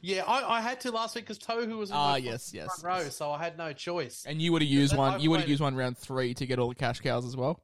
[0.00, 3.04] yeah, I, I had to last week because Tohu was in Ah, yes, yes, front
[3.04, 4.24] row, so I had no choice.
[4.26, 5.14] And you would have used one.
[5.14, 7.24] I've You would have played- used one round three to get all the cash cows
[7.24, 7.60] as well.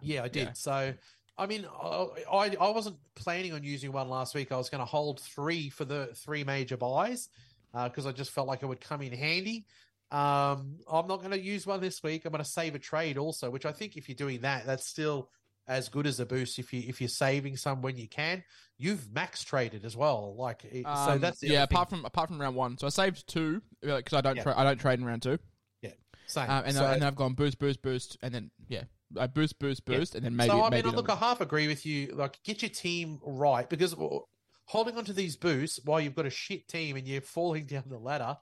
[0.00, 0.46] Yeah, I did.
[0.48, 0.52] Yeah.
[0.54, 0.94] So,
[1.38, 4.52] I mean, I, I I wasn't planning on using one last week.
[4.52, 7.28] I was going to hold three for the three major buys
[7.72, 9.64] because I just felt like it would come in handy.
[10.10, 12.24] Um, I'm not going to use one this week.
[12.24, 14.86] I'm going to save a trade also, which I think if you're doing that, that's
[14.86, 15.30] still
[15.68, 16.58] as good as a boost.
[16.58, 18.44] If you if you're saving some when you can,
[18.78, 20.34] you've max traded as well.
[20.36, 21.62] Like it- so, Um, that's yeah.
[21.62, 21.74] other thing.
[21.76, 24.42] Apart from apart from round one, so I saved two because I don't Yeah.
[24.42, 25.38] tra- I don't trade in round two.
[25.82, 25.90] yeah,
[26.26, 26.48] same.
[26.50, 28.84] Um, and, So- I, and I've gone boost, boost, boost, and then yeah,
[29.18, 29.98] I boost, boost, Yeah.
[29.98, 32.08] boost, and then maybe so I maybe mean, look, I half agree with you.
[32.14, 34.18] Like, get your team right because uh,
[34.66, 37.98] holding onto these boosts while you've got a shit team and you're falling down the
[37.98, 38.36] ladder,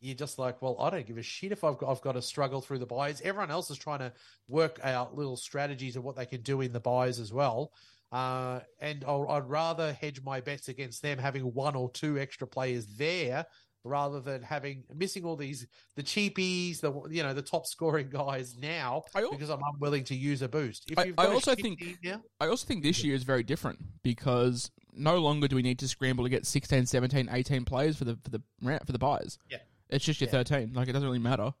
[0.00, 2.22] you're just like, well, I don't give a shit if I've got, I've got to
[2.22, 3.20] struggle through the buys.
[3.22, 4.12] Everyone else is trying to
[4.48, 7.72] work out little strategies of what they can do in the buys as well.
[8.12, 12.46] Uh, and I'll, I'd rather hedge my bets against them having one or two extra
[12.46, 13.46] players there
[13.84, 18.56] rather than having missing all these the cheapies, the you know the top scoring guys
[18.58, 20.90] now I al- because I'm unwilling to use a boost.
[20.90, 24.70] If I- I also think- now, I also think this year is very different because
[24.92, 28.16] no longer do we need to scramble to get 16, 17, 18 players for the
[28.22, 28.40] for the
[28.84, 29.38] for the buys.
[29.50, 29.58] Yeah.
[29.88, 30.42] It's just your Yeah.
[30.42, 30.72] 13.
[30.72, 31.52] Like it doesn't really matter.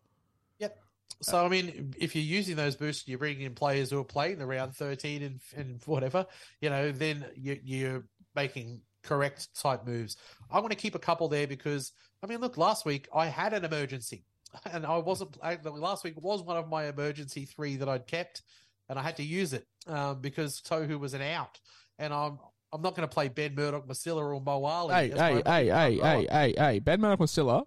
[0.58, 0.78] Yep.
[1.22, 4.38] So I mean, if you're using those boosts, you're bringing in players who are playing
[4.38, 6.26] the round 13 and and whatever,
[6.60, 10.16] you know, then you, you're making correct type moves.
[10.50, 13.52] I want to keep a couple there because I mean, look, last week I had
[13.52, 14.24] an emergency,
[14.72, 15.36] and I wasn't.
[15.64, 18.42] Last week was one of my emergency three that I'd kept,
[18.88, 21.60] and I had to use it um, because Tohu was an out,
[21.98, 22.38] and I'm
[22.72, 24.94] I'm not going to play Ben Murdoch, Masila, or Mo Ali.
[24.94, 26.78] Hey, hey, hey, hey, hey, hey, hey.
[26.80, 27.64] Ben Murdoch Masila,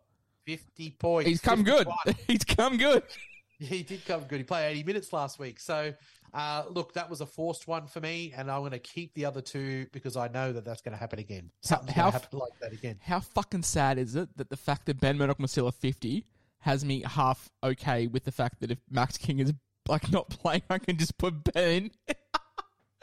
[0.58, 1.30] Fifty points.
[1.30, 1.88] he's come good.
[2.06, 2.16] 51.
[2.28, 3.04] he's come good.
[3.60, 4.38] He did come good.
[4.38, 5.60] He played 80 minutes last week.
[5.60, 5.94] So,
[6.34, 9.26] uh, look, that was a forced one for me, and I'm going to keep the
[9.26, 11.52] other two because I know that that's going to happen again.
[11.62, 13.00] Something's how like that again.
[13.02, 16.26] How fucking sad is it that the fact that Ben Murdoch Masila 50
[16.60, 19.52] has me half okay with the fact that if Max King is
[19.90, 21.92] like not playing, I can just put Ben.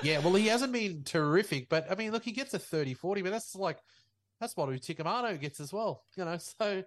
[0.03, 3.21] Yeah, well, he hasn't been terrific, but I mean, look, he gets a 30 40,
[3.21, 3.79] but that's like,
[4.41, 6.83] that's what Uticamano gets as well, you know, so.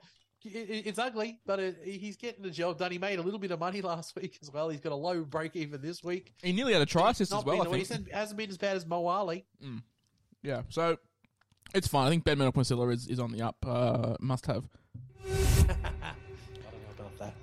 [0.46, 2.92] It- it- It's ugly, but it, he's getting the job done.
[2.92, 4.70] He made a little bit of money last week as well.
[4.70, 6.34] He's got a low break even this week.
[6.42, 7.90] He nearly had a try assist as well, I think.
[7.90, 7.94] worst.
[8.08, 9.46] He hasn't been as bad as Mo Ali.
[10.42, 10.98] Yeah, so
[11.74, 12.08] it's fine.
[12.08, 13.58] I think Ben Murdoch is, is on the up.
[13.66, 14.64] Uh, must have.
[15.28, 15.34] I
[15.68, 15.76] don't know
[16.98, 17.34] about that.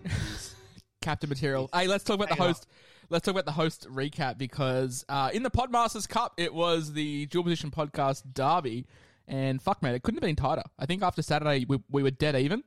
[1.02, 1.68] captain material.
[1.74, 2.48] Hey, let's talk about the Hang on.
[2.54, 2.66] host.
[3.08, 7.26] Let's talk about the host recap because uh, in the Podmasters Cup, it was the
[7.26, 8.86] dual position podcast derby,
[9.28, 10.64] and fuck man, it couldn't have been tighter.
[10.78, 12.64] I think after Saturday we, we were dead even,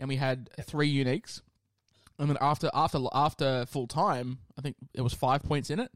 [0.00, 1.42] and we had three uniques.
[2.18, 5.92] And then after after after full time, I think it was five points in it.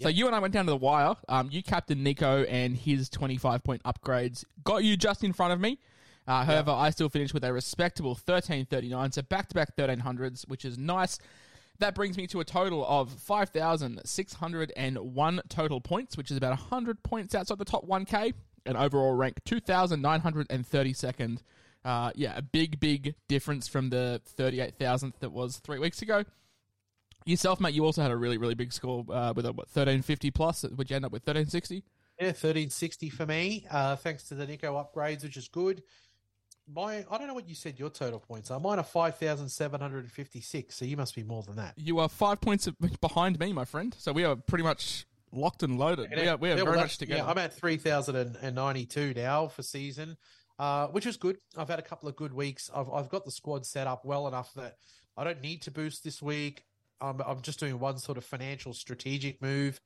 [0.00, 1.14] So you and I went down to the wire.
[1.28, 5.60] Um, you Captain Nico and his 25 point upgrades got you just in front of
[5.60, 5.78] me.
[6.26, 6.70] Uh, however.
[6.70, 11.18] I still finished with a respectable 1339, so back to back 1300s, which is nice.
[11.80, 17.34] That brings me to a total of 5,601 total points, which is about 100 points
[17.34, 18.34] outside the top 1K,
[18.66, 21.38] and overall rank 2,932nd
[21.84, 26.24] uh, yeah, a big, big difference from the thirty-eight thousandth that was three weeks ago.
[27.24, 30.30] Yourself, mate, you also had a really, really big score uh, with a what, 1350
[30.32, 31.84] plus, which you end up with 1360.
[32.18, 33.66] Yeah, 1360 for me.
[33.70, 35.82] Uh, thanks to the Nico upgrades, which is good.
[36.72, 38.60] My, I don't know what you said your total points are.
[38.60, 41.74] Mine are 5,756, so you must be more than that.
[41.76, 42.68] You are five points
[43.00, 43.94] behind me, my friend.
[43.98, 46.10] So we are pretty much locked and loaded.
[46.14, 47.22] We are, we are well, very much together.
[47.22, 50.16] Yeah, I'm at 3,092 now for season,
[50.62, 51.38] uh, which is good.
[51.56, 52.70] I've had a couple of good weeks.
[52.72, 54.76] I've, I've got the squad set up well enough that
[55.16, 56.62] I don't need to boost this week.
[57.00, 59.80] I'm, I'm just doing one sort of financial strategic move,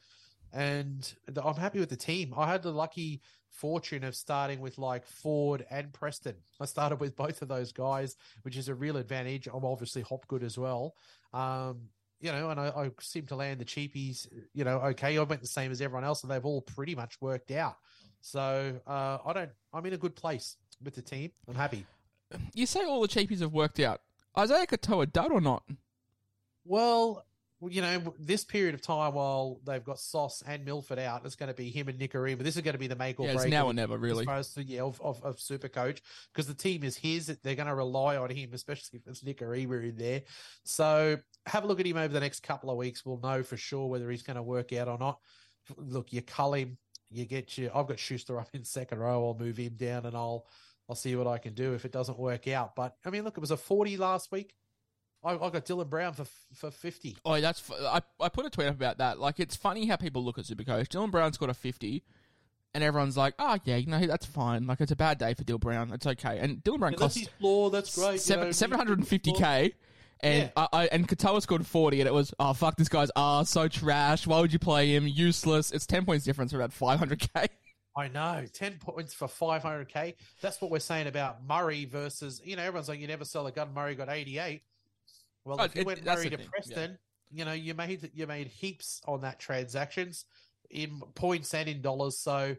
[0.53, 1.11] and
[1.43, 2.35] I'm happy with the team.
[2.37, 6.35] I had the lucky fortune of starting with like Ford and Preston.
[6.61, 9.49] I started with both of those guys, which is a real advantage.
[9.51, 10.95] I'm obviously Hopgood as well.
[11.33, 11.89] Um,
[12.21, 15.17] you know, and I, I seem to land the cheapies, you know, okay.
[15.17, 17.77] I went the same as everyone else, and they've all pretty much worked out.
[18.21, 19.51] So uh, I don't.
[19.73, 21.31] I'm in a good place with the team.
[21.49, 21.87] I'm happy.
[22.55, 24.01] you say all the cheapies have worked out.
[24.39, 25.63] Isaiah Katoa dud or not?
[26.65, 27.25] Well,
[27.63, 31.49] you know, this period of time while they've got Sauce and Milford out, it's going
[31.49, 32.41] to be him and Nikorima.
[32.41, 33.51] This is going to be the make or Yeah, it's break.
[33.51, 34.21] now or never, really.
[34.21, 37.27] As far as yeah, of, of, of super coach because the team is his.
[37.43, 40.23] They're going to rely on him, especially if it's Nikorima in there.
[40.65, 43.07] So have a look at him over the next couple of weeks.
[43.07, 45.19] We'll know for sure whether he's going to work out or not.
[45.79, 46.77] Look, you cull him,
[47.11, 47.71] you get you.
[47.75, 49.27] I've got Schuster up in second row.
[49.27, 50.47] I'll move him down and I'll
[50.89, 52.77] I'll see what I can do if it doesn't work out.
[52.77, 54.55] But I mean, look, it was a forty last week.
[55.25, 57.17] I, I got Dylan Brown for for fifty.
[57.25, 57.63] Oh, that's.
[57.71, 59.19] I, I put a tweet up about that.
[59.19, 60.89] Like, it's funny how people look at Supercoach.
[60.89, 62.05] Dylan Brown's got a 50,
[62.75, 64.67] and everyone's like, oh, yeah, you know, that's fine.
[64.69, 65.91] Like, it's a bad day for Dylan Brown.
[65.93, 66.39] It's okay.
[66.39, 67.71] And Dylan Brown That's costs his floor.
[67.71, 68.29] That's great.
[68.29, 69.73] you know, seven hundred and fifty k.
[70.21, 70.67] And Yeah.
[70.73, 73.67] I, I and Katoa scored forty, and it was oh fuck this guy's ah so
[73.69, 74.27] trash.
[74.27, 75.07] Why would you play him?
[75.09, 75.73] Useless.
[75.73, 77.49] It's ten points difference for about five hundred k.
[77.97, 80.15] I know, ten points for five hundred k.
[80.43, 83.53] That's what we're saying about Murray versus you know everyone's like you never sell a
[83.53, 83.73] gun.
[83.75, 84.63] Murray got eighty eight.
[85.45, 86.99] Well, Oh, if you it- went Murray to thing, Preston,
[87.31, 90.27] you know you made you made heaps on that transactions
[90.71, 92.19] in points and in dollars.
[92.19, 92.55] So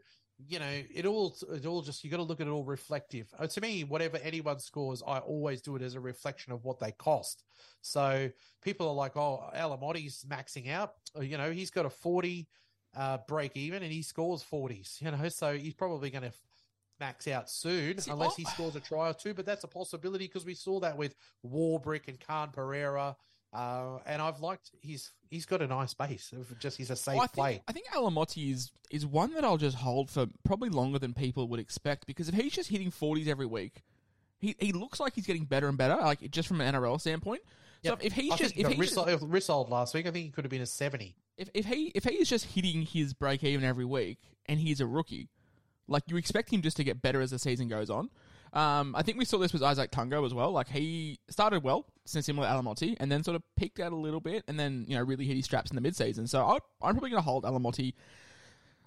[0.48, 3.28] you know it all it all just you got to look at it all reflective.
[3.38, 6.80] Uh, to me, whatever anyone scores, I always do it as a reflection of what
[6.80, 7.44] they cost.
[7.82, 8.30] So
[8.64, 10.94] people are like, oh, Alamoti's maxing out.
[11.16, 12.48] Uh, You know, he's got a forty
[12.96, 16.32] uh, break even and he scores 40s, you know, so he's probably going to
[17.00, 19.34] max out soon See, unless I- he scores a try or two.
[19.34, 23.16] But that's a possibility because we saw that with Warbrick and Khan Pereira.
[23.54, 27.16] Uh, and I've liked he's he's got a nice base of just he's a safe
[27.16, 27.62] Well, I think play.
[27.68, 31.48] I think Alamoti is is one that I'll just hold for probably longer than people
[31.48, 33.84] would expect because if he's just hitting forties every week,
[34.38, 37.42] he he looks like he's getting better and better, like just from an NRL standpoint.
[37.84, 40.26] So if he's I just think if he he's just, Rissold, last week, I think
[40.26, 41.16] he could have been a seventy.
[41.38, 44.82] if, if he if he is just hitting his break even every week and he's
[44.82, 45.30] a rookie,
[45.88, 48.10] like you expect him just to get better as the season goes on.
[48.54, 50.52] Um, I think we saw this with Izack Tago as well.
[50.52, 54.22] Like he started well, similar to Alamoti, and then sort of peaked out a little
[54.22, 56.28] bit, and then you know really hit his straps in the mid-season.
[56.28, 57.94] So I, I'm probably going to hold Alamoti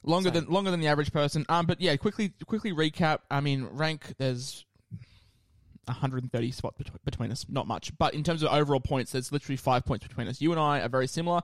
[0.03, 1.44] longer than longer than the average person.
[1.48, 3.18] Um, but yeah, quickly quickly recap.
[3.31, 4.64] I mean, rank there's
[5.90, 7.96] 130 spots bet- between us, not much.
[7.98, 10.40] But in terms of overall points, there's literally five points between us.
[10.40, 11.42] You and I are very similar.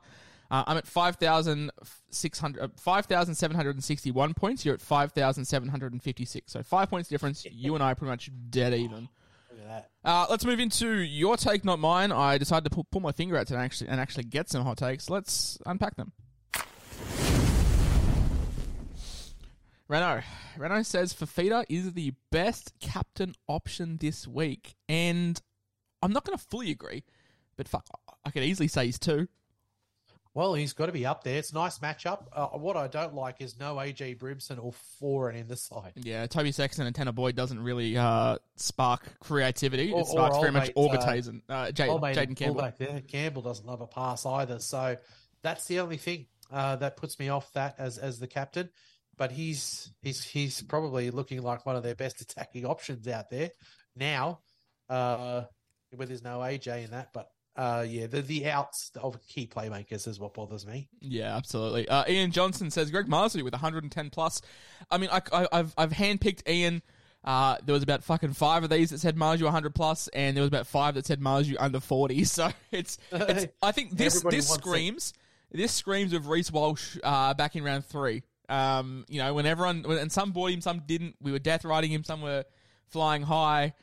[0.50, 4.64] Uh, I'm at 5,600 uh, 5,761 points.
[4.64, 6.52] You're at 5,756.
[6.52, 7.46] So five points difference.
[7.56, 9.08] You and I are pretty much dead even.
[9.50, 9.90] Look at that.
[10.04, 12.12] Uh, let's move into your take, not mine.
[12.12, 14.76] I decided to pull, pull my finger out to actually and actually get some hot
[14.76, 15.10] takes.
[15.10, 16.12] Let's unpack them.
[19.88, 20.22] Renault.
[20.58, 25.40] Renault says Fifita is the best captain option this week, and
[26.02, 27.04] I'm not going to fully agree,
[27.56, 27.86] but fuck,
[28.24, 29.28] I could easily say he's two.
[30.34, 31.38] Well, he's got to be up there.
[31.38, 32.26] It's a nice matchup.
[32.30, 35.92] Uh, what I don't like is no AJ Brimson or Foran in the side.
[35.96, 39.92] Yeah, Toby Sexton and Tanner Boyd doesn't really uh, spark creativity.
[39.92, 41.40] Or- it sparks very much uh, Orbitazen.
[41.48, 42.56] Uh, Old mate Jayden Campbell.
[42.56, 43.00] fullback there.
[43.08, 44.58] Campbell doesn't love a pass either.
[44.58, 44.98] So
[45.40, 48.68] that's the only thing uh, that puts me off that as as the captain.
[49.18, 53.50] But he's he's he's probably looking like one of their best attacking options out there
[53.94, 54.40] now.
[54.88, 55.44] Uh,
[55.94, 60.06] where there's no AJ in that, but uh, yeah, the the outs of key playmakers
[60.06, 60.88] is what bothers me.
[61.00, 61.88] Yeah, absolutely.
[61.88, 64.42] Uh, Ian Johnson says Greg Marzhew with 110 plus.
[64.90, 66.82] I mean, I, I, I've I've handpicked Ian.
[67.24, 70.42] Uh, there was about fucking five of these that said Marzhew 100 plus, and there
[70.42, 72.24] was about five that said Marzhew under 40.
[72.24, 74.68] So it's, it's I think this Everybody this wants it.
[74.68, 75.12] screams
[75.50, 78.22] this screams of Reece Walsh uh, back in round three.
[78.48, 81.16] Um, you know, when everyone and some bought him, some didn't.
[81.20, 82.44] We were death riding him, some were
[82.88, 83.74] flying high.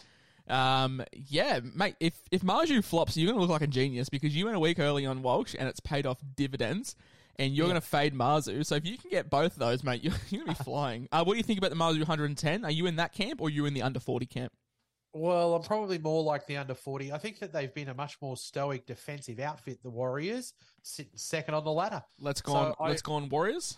[0.48, 1.96] Um, yeah, mate.
[2.00, 4.80] If if Marzhew flops, you're gonna look like a genius because you went a week
[4.80, 6.96] early on Walsh and it's paid off dividends,
[7.38, 8.66] and you're gonna fade Marzhew.
[8.66, 11.08] So if you can get both of those, mate, you're, you're gonna be flying.
[11.12, 12.66] Uh, what do you think about the Marzhew 110?
[12.66, 14.52] Are you in that camp or are you in the under 40 camp?
[15.16, 17.12] Well, I'm probably more like the under 40.
[17.14, 21.54] I think that they've been a much more stoic defensive outfit, the Warriors, sitting second
[21.54, 22.04] on the ladder.
[22.20, 22.74] Let's go So on.
[22.80, 23.78] I- let's go on Warriors.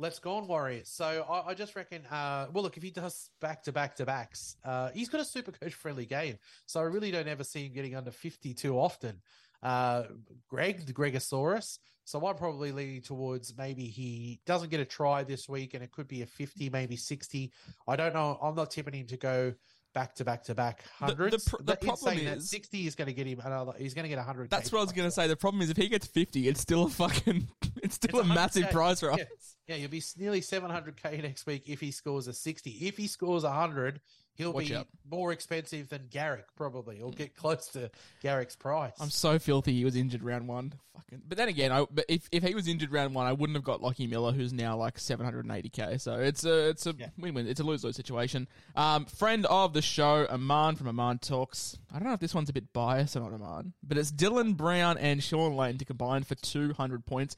[0.00, 0.88] Let's go on Warriors.
[0.88, 4.06] So I, I just reckon, uh, well, look, if he does back to back to
[4.06, 6.38] backs, uh, he's got a super coach friendly game.
[6.66, 9.20] So I really don't ever see him getting under 50 too often.
[9.60, 10.04] Uh,
[10.48, 11.78] Greg, the Gregosaurus.
[12.04, 15.90] So I'm probably leaning towards maybe he doesn't get a try this week and it
[15.90, 17.52] could be a 50, maybe 60.
[17.86, 18.38] I don't know.
[18.40, 19.52] I'm not tipping him to go
[19.94, 21.48] back to back to back the hundreds.
[21.48, 24.18] pr- the problem is- 60 is going to get him another, he's going to get
[24.18, 24.50] 100.
[24.50, 25.26] That's what I was gonna say.
[25.26, 27.48] The problem is if he gets 50, it's still a fucking,
[27.82, 28.70] it's still It's a massive 100K.
[28.72, 29.18] prize for us.
[29.18, 29.24] Yeah.
[29.68, 32.70] Yeah, you'll be nearly 700k next week if he scores a 60.
[32.70, 34.00] If he scores 100,
[34.38, 34.86] he'll Watch be out.
[35.10, 37.90] more expensive than Garrick probably, or get close to
[38.22, 38.94] Garrick's price.
[38.98, 39.74] I'm so filthy.
[39.74, 40.72] He was injured round one.
[40.94, 41.22] Fucking.
[41.28, 43.64] But then again, I, but if, if he was injured round one, I wouldn't have
[43.64, 46.00] got Lachie Miller, who's now like 780k.
[46.00, 47.08] So it's a it's a Yeah.
[47.18, 47.46] win-win.
[47.46, 48.48] It's a lose-lose situation.
[48.74, 51.78] Um, friend of the show, Aman from Aman Talks.
[51.92, 54.56] I don't know if this one's a bit biased or not, Aman, but it's Dylan
[54.56, 57.36] Brown and Shaun Lane to combine for 200 points.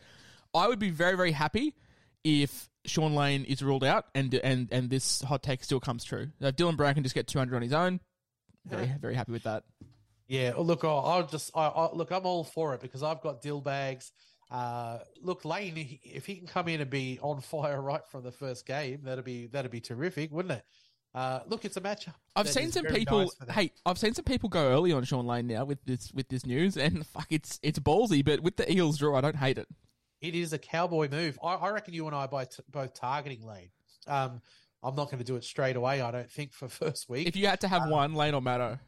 [0.55, 1.75] I would be very very happy
[2.25, 6.29] if Shaun Lane is ruled out and and and this hot take still comes true.
[6.41, 8.01] If Dylan Brown can just get 200 on his own,
[8.67, 9.65] very very happy with that.
[10.29, 12.11] yeah, oh, look, I'll, I'll just I, I, look.
[12.11, 14.13] I'm all for it because I've got dill bags.
[14.51, 18.25] Uh, look, Lane, he- if he can come in and be on fire right from
[18.25, 20.65] the first game, that'd be that'd be terrific, wouldn't it?
[21.13, 22.15] Uh, look, it's a matchup.
[22.37, 23.31] I've seen some people.
[23.41, 26.29] nice hey, I've seen some people go early on Shaun Lane now with this with
[26.29, 28.25] this news, and fuck, it's it's ballsy.
[28.25, 29.67] But with the Eels draw, I don't hate it.
[30.21, 31.39] It is a cowboy move.
[31.43, 33.71] I, I reckon you and I are both, both targeting Lane.
[34.07, 34.41] Um,
[34.83, 36.01] I'm not going to do it straight away.
[36.01, 37.27] I don't think for first week.
[37.27, 38.79] If you had to have Uh, one, Lane or Matto,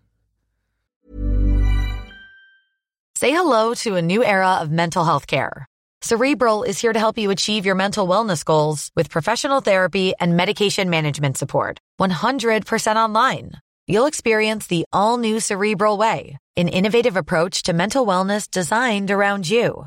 [3.17, 5.65] Say hello to a new era of mental health care.
[6.01, 10.37] Cerebral is here to help you achieve your mental wellness goals with professional therapy and
[10.37, 11.79] medication management support.
[12.01, 13.53] 100% online.
[13.87, 19.49] You'll experience the all new Cerebral Way, an innovative approach to mental wellness designed around
[19.49, 19.87] you.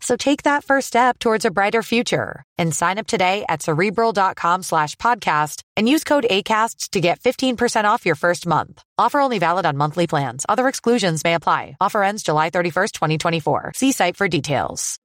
[0.00, 4.62] So take that first step towards a brighter future and sign up today at cerebral.com
[4.62, 8.82] slash podcast and use code ACAST to get 15% off your first month.
[8.96, 10.46] Offer only valid on monthly plans.
[10.48, 11.76] Other exclusions may apply.
[11.80, 13.72] Offer ends July 31st, 2024.
[13.74, 14.98] See site for details.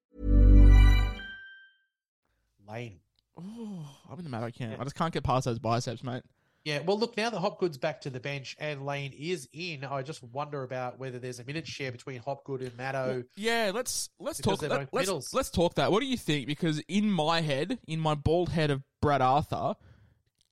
[2.67, 2.99] Lane.
[3.37, 4.79] oh, I'm in the Matto camp.
[4.79, 6.23] I just can't get past those biceps, mate.
[6.63, 10.01] Yeah, well, look, now that Hopgood's back to the bench and Lane is in, I
[10.01, 13.25] just wonder about whether there's a minute share between Hopgood and Matto.
[13.35, 14.61] Yeah, let's let's talk.
[14.61, 15.91] Let, both let's let's talk that.
[15.91, 16.47] What do you think?
[16.47, 19.75] Because in my head, in my bald head of Brad Arthur,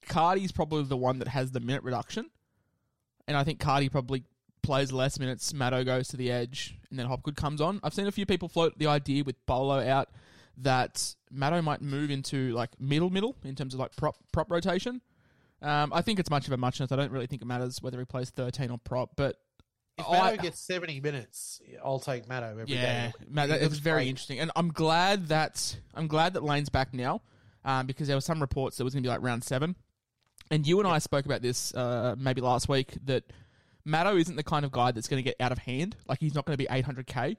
[0.05, 2.29] Cardi's probably the one that has the minute reduction,
[3.25, 4.25] and I think Cardi probably
[4.63, 5.53] plays less minutes.
[5.53, 7.79] Matto goes to the edge, and then Hopgood comes on.
[7.83, 10.09] I've seen a few people float the idea with Bolo out
[10.57, 14.99] that Matto might move into like middle middle in terms of like prop prop rotation.
[15.61, 16.91] Um, I think it's much of a muchness.
[16.91, 19.37] I don't really think it matters whether he plays 13 or prop, but
[19.97, 22.73] If I- Matto gets 70 minutes, I'll take Matto every day.
[22.81, 24.07] yeah, He that, it's very great.
[24.09, 27.21] interesting, and I'm glad that I'm glad that Lane's back now,
[27.63, 29.75] um, because there were some reports that it was going to be like round seven,
[30.49, 33.23] and you and I spoke about this uh, maybe last week that
[33.85, 35.95] Matto isn't the kind of guy that's going to get out of hand.
[36.07, 37.37] Like he's not going to be 800k.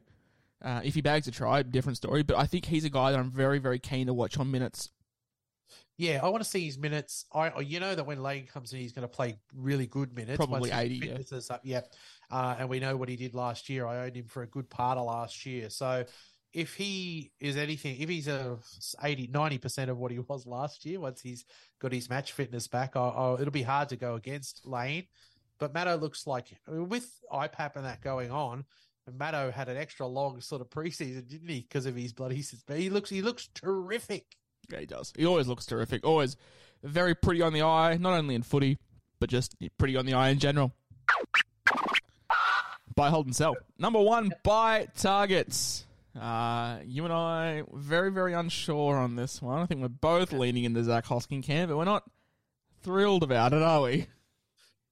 [0.65, 2.23] Uh, if he bags a try, different story.
[2.23, 4.91] But I think he's a guy that I'm very, very keen to watch on minutes.
[5.99, 7.27] Yeah, I want to see his minutes.
[7.33, 10.37] I, you know that when Lane comes in, he's going to play really good minutes.
[10.37, 11.55] Probably 80, yeah.
[11.55, 11.61] up.
[11.63, 11.83] Yeah,
[12.31, 13.87] uh, and we know what he did last year.
[13.87, 15.71] I owned him for a good part of last year.
[15.71, 16.05] So
[16.53, 18.59] if he is anything, if he's a
[19.03, 21.45] 80, 90 percent of what he was last year, once he's
[21.81, 25.05] got his match fitness back, I, I, it'll be hard to go against Lane.
[25.59, 28.65] But Matto looks like with IPAP and that going on,
[29.17, 31.61] Matto had an extra long sort of preseason, didn't he?
[31.61, 32.43] Because of his bloody.
[32.75, 34.27] He looks, he looks terrific.
[34.71, 35.13] Yeah, he does.
[35.17, 36.07] He always looks terrific.
[36.07, 36.37] Always
[36.83, 38.79] very pretty on the eye, not only in footy,
[39.19, 40.73] but just pretty on the eye in general.
[42.95, 43.57] Buy, hold, and sell.
[43.79, 45.87] Number one, buy targets.
[46.19, 49.61] Uh, you and I very, very unsure on this one.
[49.61, 52.05] I think we're both leaning in the Zac Hosking camp, but we're not
[52.83, 54.07] thrilled about it, are we?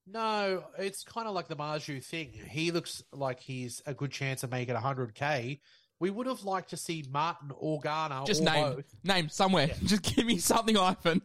[0.06, 2.32] No, it's kind of like the Marzhew thing.
[2.48, 5.60] He looks like he's a good chance of making 100k.
[6.00, 9.68] We would have liked to see Martin or Garner Just or name, both name somewhere.
[9.84, 11.20] Just give me something, Ivan.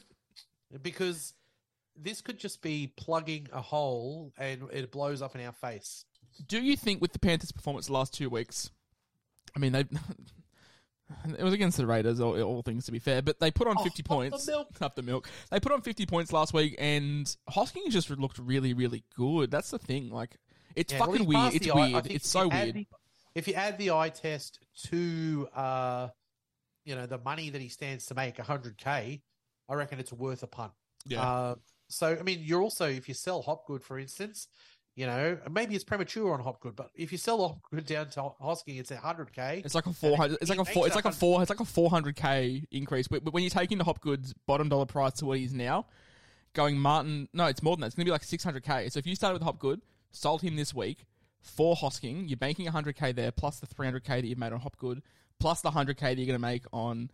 [0.82, 1.34] because
[1.96, 6.04] this could just be plugging a hole and it blows up in our face.
[6.48, 8.70] Do you think with the Panthers' performance the last two weeks,
[9.56, 9.80] I mean, they
[11.38, 13.76] it was against the Raiders, all, all things to be fair, but they put on
[13.80, 14.48] Oh, 50 up the points.
[14.48, 14.68] milk.
[14.82, 15.30] Up the milk.
[15.52, 19.52] They put on 50 points last week, and Hoskins just looked really, really good.
[19.52, 20.10] That's the thing.
[20.10, 20.36] Like,
[20.76, 21.54] it's Yeah, fucking weird.
[21.54, 22.08] It's the eye- weird.
[22.08, 22.74] It's so weird.
[22.76, 22.88] the-
[23.36, 26.08] if you add the eye test to, uh,
[26.86, 29.22] you know, the money that he stands to make, 100k,
[29.68, 30.72] I reckon it's worth a punt.
[31.06, 31.22] Yeah.
[31.22, 31.56] Uh,
[31.90, 34.48] so, I mean, you're also, if you sell Hopgood, for instance,
[34.96, 38.80] you know, maybe it's premature on Hopgood, but if you sell Hopgood down to Hosking,
[38.80, 39.66] it's 100k.
[39.66, 40.38] It's like a four hundred.
[40.40, 40.88] It's like a four.
[40.88, 41.42] It's like a four.
[41.42, 43.10] It's like a four hundred k increase.
[43.10, 45.86] But but when you're take into Hopgood's bottom dollar price to what he is now,
[46.54, 47.28] going Martin.
[47.34, 47.88] No, it's more than that.
[47.88, 48.88] It's going to be like six hundred k.
[48.88, 49.82] So if you started with Hopgood,
[50.12, 51.06] sold him this week
[51.46, 54.52] for Hosking, you're making hundred k there, plus the three hundred k that you've made
[54.54, 55.02] on Hopgood,
[55.40, 57.10] plus the hundred k that you're going to make on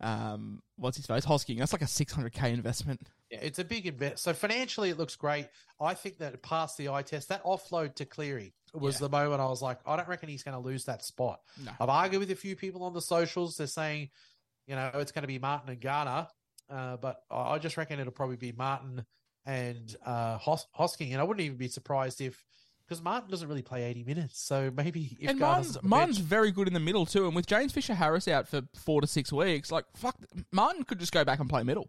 [0.00, 1.58] um what's his face Hosking.
[1.58, 3.00] That's like a six hundred k investment.
[3.30, 4.22] Yeah, it's a big invest.
[4.22, 5.48] So financially, it looks great.
[5.80, 7.28] I think that it passed the eye test.
[7.30, 9.06] That offload to Cleary was Yeah.
[9.06, 11.40] the moment I was like, I don't reckon he's going to lose that spot.
[11.64, 11.72] No.
[11.80, 13.56] I've argued with a few people on the socials.
[13.56, 14.10] They're saying,
[14.66, 16.28] you know, it's going to be Martin and Garner,
[16.70, 19.04] uh, but I I just reckon it'll probably be Martin
[19.44, 21.12] and uh, Hos- Hosking.
[21.12, 22.44] And I wouldn't even be surprised if,
[22.86, 24.40] because Martin doesn't really play 80 minutes.
[24.40, 27.26] So maybe if and Martin's, Martin's bench- very good in the middle too.
[27.26, 30.16] And with James Fisher Harris out for four to six weeks, like fuck,
[30.52, 31.88] Martin could just go back and play middle.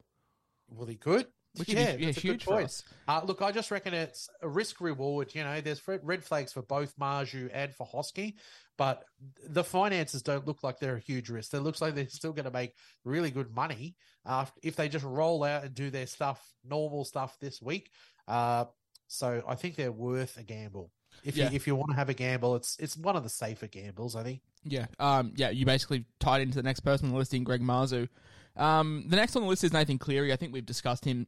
[0.69, 1.27] Well, he could.
[1.55, 2.83] Which would be- yeah, yeah, that's a good huge for point.
[3.07, 5.33] Uh, look, I just reckon it's a risk reward.
[5.33, 8.35] You know, there's red red flags for both Marzhew and for Hosky,
[8.77, 9.03] but
[9.47, 11.53] the finances don't look like they're a huge risk.
[11.53, 12.73] It looks like they're still going to make
[13.05, 13.95] really good money
[14.25, 17.89] uh, if they just roll out and do their stuff, normal stuff this week.
[18.27, 18.65] Uh,
[19.07, 20.91] so I think they're worth a gamble.
[21.23, 21.49] If Yeah.
[21.49, 24.15] you if you want to have a gamble, it's it's one of the safer gambles.
[24.15, 24.41] I think.
[24.63, 25.49] Yeah, um, yeah.
[25.49, 28.07] You basically tied into the next person on the list in Greg Marzhew.
[28.55, 30.33] Um, the next on the list is Nathan Cleary.
[30.33, 31.27] I think we've discussed him.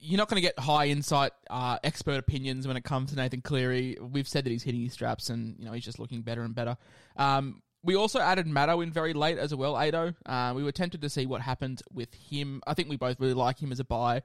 [0.00, 3.40] You're not going to get high insight, uh, expert opinions when it comes to Nathan
[3.40, 3.96] Cleary.
[4.00, 6.54] We've said that he's hitting his straps, and you know he's just looking better and
[6.54, 6.76] better.
[7.16, 9.76] Um, we also added Matto in very late as well.
[9.76, 10.14] Ado.
[10.26, 12.62] Uh, we were tempted to see what happened with him.
[12.66, 14.22] I think we both really like him as a buy.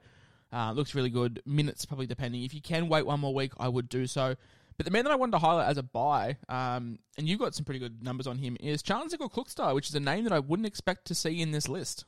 [0.52, 1.42] Uh, looks really good.
[1.46, 2.42] Minutes probably depending.
[2.42, 4.34] If you can wait one more week, I would do so.
[4.76, 7.54] But the man that I wanted to highlight as a buy, um, and you've got
[7.54, 10.38] some pretty good numbers on him, is Charnze Klokstad, which is a name that I
[10.38, 12.06] wouldn't expect to see in this list.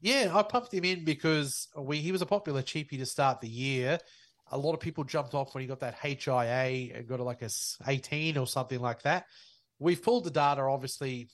[0.00, 3.48] Yeah, I pumped him in because we he was a popular cheapie to start the
[3.48, 3.98] year.
[4.52, 7.46] A lot of people jumped off when he got that HIA and got like a
[7.46, 9.26] s- 18 or something like that.
[9.78, 11.28] We've pulled the data, obviously,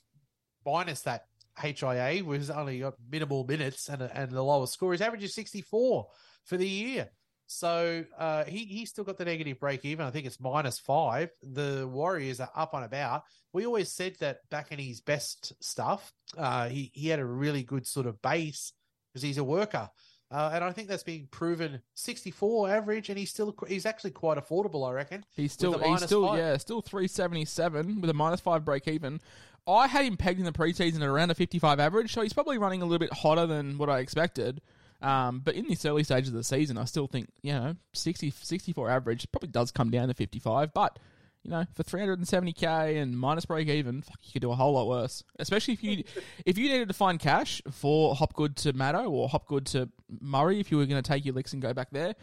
[0.65, 1.25] minus that
[1.61, 4.91] HIA, has only got minimal minutes and, and the lowest score.
[4.91, 6.07] His average is 64
[6.45, 7.09] for the year.
[7.47, 10.05] So uh, he he still got the negative break even.
[10.05, 11.29] I think it's minus five.
[11.43, 13.23] The Warriors are up on about.
[13.51, 17.63] We always said that back in his best stuff, uh, he he had a really
[17.63, 18.73] good sort of base
[19.11, 19.89] because he's a worker,
[20.31, 21.81] uh, and I think that's being proven.
[21.93, 24.89] Sixty four average, and he's still he's actually quite affordable.
[24.89, 25.23] I reckon.
[25.35, 26.39] He's still, he's still, five.
[26.39, 29.19] yeah, still three seventy seven with a minus five break even.
[29.67, 32.33] I had him pegged in the preseason at around a fifty five average, so he's
[32.33, 34.61] probably running a little bit hotter than what I expected.
[35.01, 38.31] Um, but in this early stage of the season, I still think you know 60,
[38.31, 40.73] 64 average probably does come down to fifty five.
[40.73, 40.97] But
[41.43, 44.87] You know, for 370k and minus break even, fuck, you could do a whole lot
[44.87, 45.23] worse.
[45.39, 46.03] Especially if you
[46.45, 49.89] if you needed to find cash for Hopgood to Maddo or Hopgood to
[50.21, 52.15] Murray, if you were going to take your licks and go back there.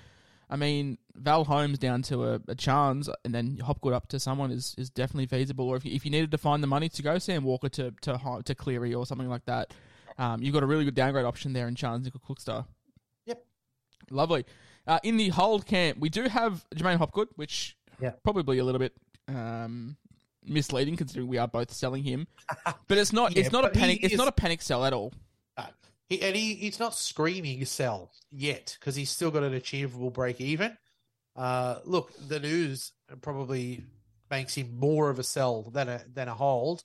[0.51, 4.51] I mean, Val Holmes down to a, a chance, and then Hopgood up to someone
[4.51, 5.69] is, is definitely feasible.
[5.69, 7.93] Or if you, if you needed to find the money to go Sam Walker to
[8.03, 9.73] to to Cleary or something like that,
[10.19, 12.67] um, you've got a really good downgrade option there in Charnze Nicoll-Klokstad.
[13.27, 13.45] Yep.
[14.11, 14.45] Lovely.
[14.87, 18.13] Uh, in the hold camp, we do have J'maine Hopgood, which Yeah.
[18.25, 18.93] probably a little bit
[19.29, 19.97] um,
[20.45, 22.27] misleading considering we are both selling him.
[22.89, 23.37] But it's not.
[23.37, 24.01] Yeah, it's not a panic.
[24.03, 25.13] It's not a panic sell at all.
[26.11, 30.41] He, and he, he's not screaming sell yet because he's still got an achievable break
[30.41, 30.77] even.
[31.37, 32.93] Uh, look, the news
[33.23, 33.85] probably
[34.31, 36.83] makes him more of a sell than a than a hold,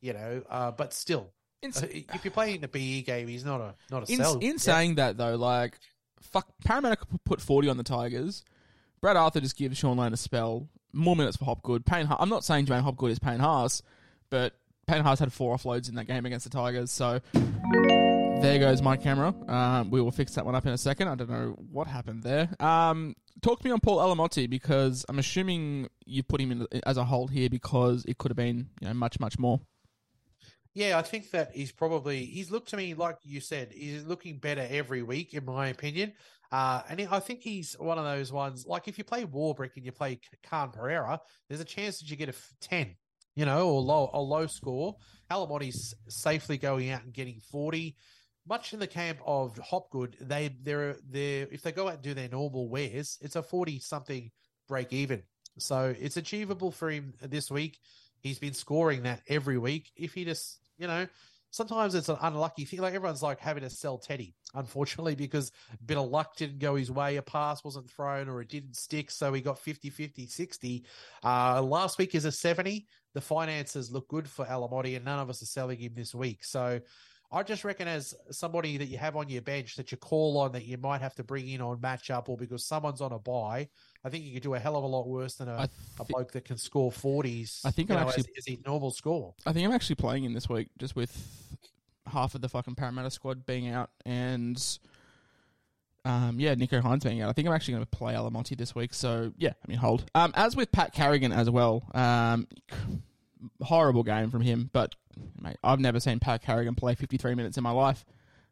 [0.00, 0.42] you know.
[0.48, 4.08] Uh, but still, In, uh, if you're playing the BE game, he's not a not
[4.08, 4.34] a in, sell.
[4.36, 4.60] in yet.
[4.60, 5.76] saying that though, like
[6.20, 8.44] fuck, Parramatta could put forty on the Tigers.
[9.00, 10.68] Brad Arthur just gives Shaun Lane a spell.
[10.92, 11.84] More minutes for Hopgood.
[11.84, 12.06] Payne.
[12.06, 13.82] Ha- I'm not saying J'maine Hopgood is Payne Haas,
[14.30, 14.54] but
[14.86, 16.90] Payne Haas had four offloads in that game against the Tigers.
[16.90, 17.20] So
[18.40, 19.34] there goes my camera.
[19.48, 21.08] Um, we will fix that one up in a second.
[21.08, 22.48] I don't know what happened there.
[22.60, 26.96] Um, talk to me on Paul Alamoti because I'm assuming you put him in as
[26.96, 29.60] a hold here because it could have been you know much much more.
[30.74, 34.38] Yeah, I think that he's probably he's looked to me like you said, he's looking
[34.38, 36.12] better every week, in my opinion.
[36.52, 38.64] Uh, and I think he's one of those ones.
[38.66, 42.16] Like if you play Warbrick and you play Khan Pereira, there's a chance that you
[42.16, 42.94] get a ten,
[43.34, 44.96] you know, or low a low score.
[45.30, 47.96] Alamoti's safely going out and getting forty.
[48.48, 52.14] Much in the camp of Hopgood, they they're they if they go out and do
[52.14, 54.30] their normal wears, it's a forty something
[54.68, 55.22] break even.
[55.58, 57.78] So it's achievable for him this week.
[58.20, 59.90] He's been scoring that every week.
[59.96, 61.06] If he just, you know,
[61.50, 62.80] sometimes it's an unlucky thing.
[62.80, 66.74] Like everyone's like having to sell Teddy, unfortunately, because a bit of luck didn't go
[66.74, 67.16] his way.
[67.16, 69.10] A pass wasn't thrown or it didn't stick.
[69.10, 70.84] So he got 50, 50, 60.
[71.24, 72.86] Uh, last week is a 70.
[73.14, 76.44] The finances look good for Alamoti and none of us are selling him this week.
[76.44, 76.80] So
[77.30, 80.52] I just reckon as somebody that you have on your bench that you call on
[80.52, 83.68] that you might have to bring in on matchup or because someone's on a buy,
[84.02, 85.68] I think you could do a hell of a lot worse than a, I
[86.00, 87.66] a bloke that can score 40s.
[87.66, 89.34] I think I'm know, actually- as, as normal score.
[89.44, 91.14] I think I'm actually playing in this week, just with
[92.06, 94.78] half of the fucking Parramatta squad being out and.
[96.04, 97.28] Um, yeah, Nicho Hynes being out.
[97.28, 98.94] I think I'm actually going to play Alamoti this week.
[98.94, 100.10] So yeah, I mean hold.
[100.14, 101.82] Um, as with Pat Carrigan as well.
[101.92, 102.46] Um,
[103.62, 104.94] horrible game from him, but
[105.40, 108.04] mate, I've never seen Pat Carrigan play 53 minutes in my life.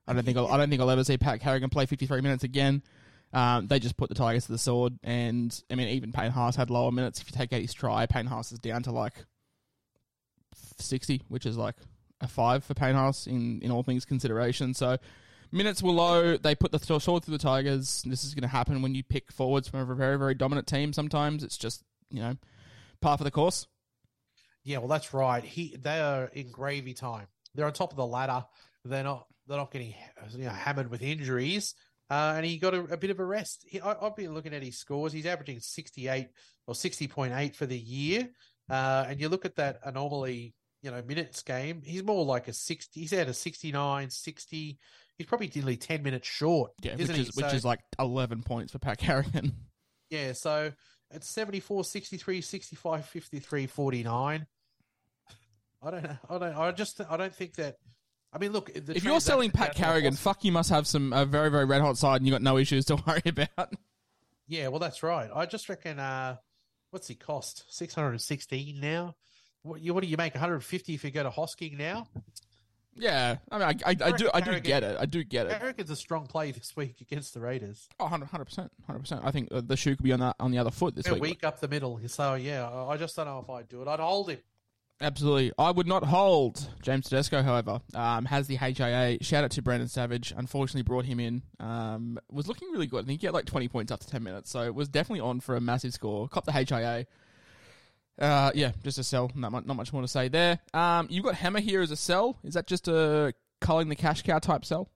[0.06, 2.44] I don't think I'll, I don't think I'll ever see Pat Carrigan play 53 minutes
[2.44, 2.82] again.
[3.32, 6.56] Um, they just put the Tigers to the sword, and I mean even Payne Haas
[6.56, 7.20] had lower minutes.
[7.20, 9.14] If you take out his try, Payne Haas is down to like
[10.78, 11.76] 60, which is like
[12.20, 14.74] a five for Payne Haas in, in all things consideration.
[14.74, 14.96] So
[15.52, 16.36] minutes were low.
[16.36, 18.02] They put the sword through the Tigers.
[18.06, 20.92] This is going to happen when you pick forwards from a very, very dominant team.
[20.92, 22.36] Sometimes it's just, you know,
[23.00, 23.66] par for the course.
[24.66, 25.44] Yeah, well, that's right.
[25.44, 27.28] He they are in gravy time.
[27.54, 28.44] They're on top of the ladder.
[28.84, 29.26] They're not.
[29.46, 29.94] They're not getting
[30.36, 31.74] you know hammered with injuries.
[32.10, 33.64] Uh, and he got a, a bit of a rest.
[33.68, 35.12] He, I, I've been looking at his scores.
[35.12, 36.30] He's averaging sixty eight
[36.66, 38.28] or sixty point eight for the year.
[38.68, 40.52] Uh, and you look at that anomaly,
[40.82, 41.80] you know, minutes game.
[41.84, 43.02] He's more like a sixty.
[43.02, 44.78] He's at a 69, 60.
[45.16, 46.72] He's probably nearly ten minutes short.
[46.82, 49.52] Yeah, which is which is like 11 points for Pat Carrigan.
[50.10, 50.32] yeah.
[50.32, 50.72] So
[51.12, 54.46] it's 74, 63, 65, 53, 49.
[55.82, 56.16] I don't know.
[56.28, 56.56] I don't.
[56.56, 57.00] I just.
[57.08, 57.76] I don't think that.
[58.32, 58.72] I mean, look.
[58.72, 61.80] The if you're selling Pat Carrigan, fuck, you must have some a very, very red
[61.80, 63.72] hot side and you got no issues to worry about.
[64.48, 65.30] Yeah, well, that's right.
[65.34, 65.98] I just reckon.
[65.98, 66.36] Uh,
[66.90, 67.64] what's he cost?
[67.68, 69.14] Six hundred and sixteen now.
[69.62, 70.34] What, you, what do you make?
[70.34, 72.06] One hundred fifty if you go to Hosking now.
[72.98, 74.96] Yeah, I mean, I, I, I do, I do get it.
[74.98, 75.58] I do get it.
[75.58, 77.88] Carrigan's a strong play this week against the Raiders.
[78.00, 79.20] Oh, 100 percent, hundred percent.
[79.22, 81.12] I think uh, the shoe could be on that on the other foot this They're
[81.14, 81.22] week.
[81.22, 82.00] weak up the middle.
[82.06, 83.88] So yeah, I I just don't know if I'd do it.
[83.88, 84.38] I'd hold him.
[85.00, 85.52] Absolutely.
[85.58, 89.18] I would not hold James Tedesco, however, um, has the HIA.
[89.22, 90.32] Shout out to Brandon Savage.
[90.34, 91.42] Unfortunately, brought him in.
[91.60, 93.04] Um, was looking really good.
[93.04, 95.40] I think he had like 20 points after 10 minutes, so it was definitely on
[95.40, 96.28] for a massive score.
[96.28, 97.06] Cop the HIA.
[98.18, 99.30] Uh, yeah, just a sell.
[99.34, 100.60] Not much, not much more to say there.
[100.72, 102.38] Um, you've got Hammer here as a sell.
[102.42, 104.88] Is that just a culling the cash cow type sell?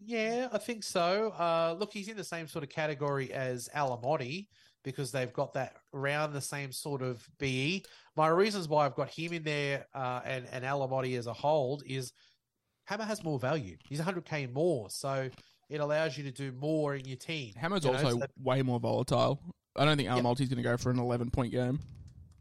[0.00, 1.30] Yeah, I think so.
[1.30, 4.48] Uh, look, he's in the same sort of category as Alamoti
[4.84, 7.84] because they've got that around the same sort of BE.
[8.16, 11.82] My reasons why I've got him in there uh, and, and Alamoti as a hold
[11.86, 12.12] is
[12.84, 13.76] Hammer has more value.
[13.88, 15.28] He's 100k more, so
[15.70, 17.54] it allows you to do more in your team.
[17.56, 19.40] Hammer's you know, also so- way more volatile.
[19.76, 21.80] I don't think Alamoti's going to go for an 11 point game.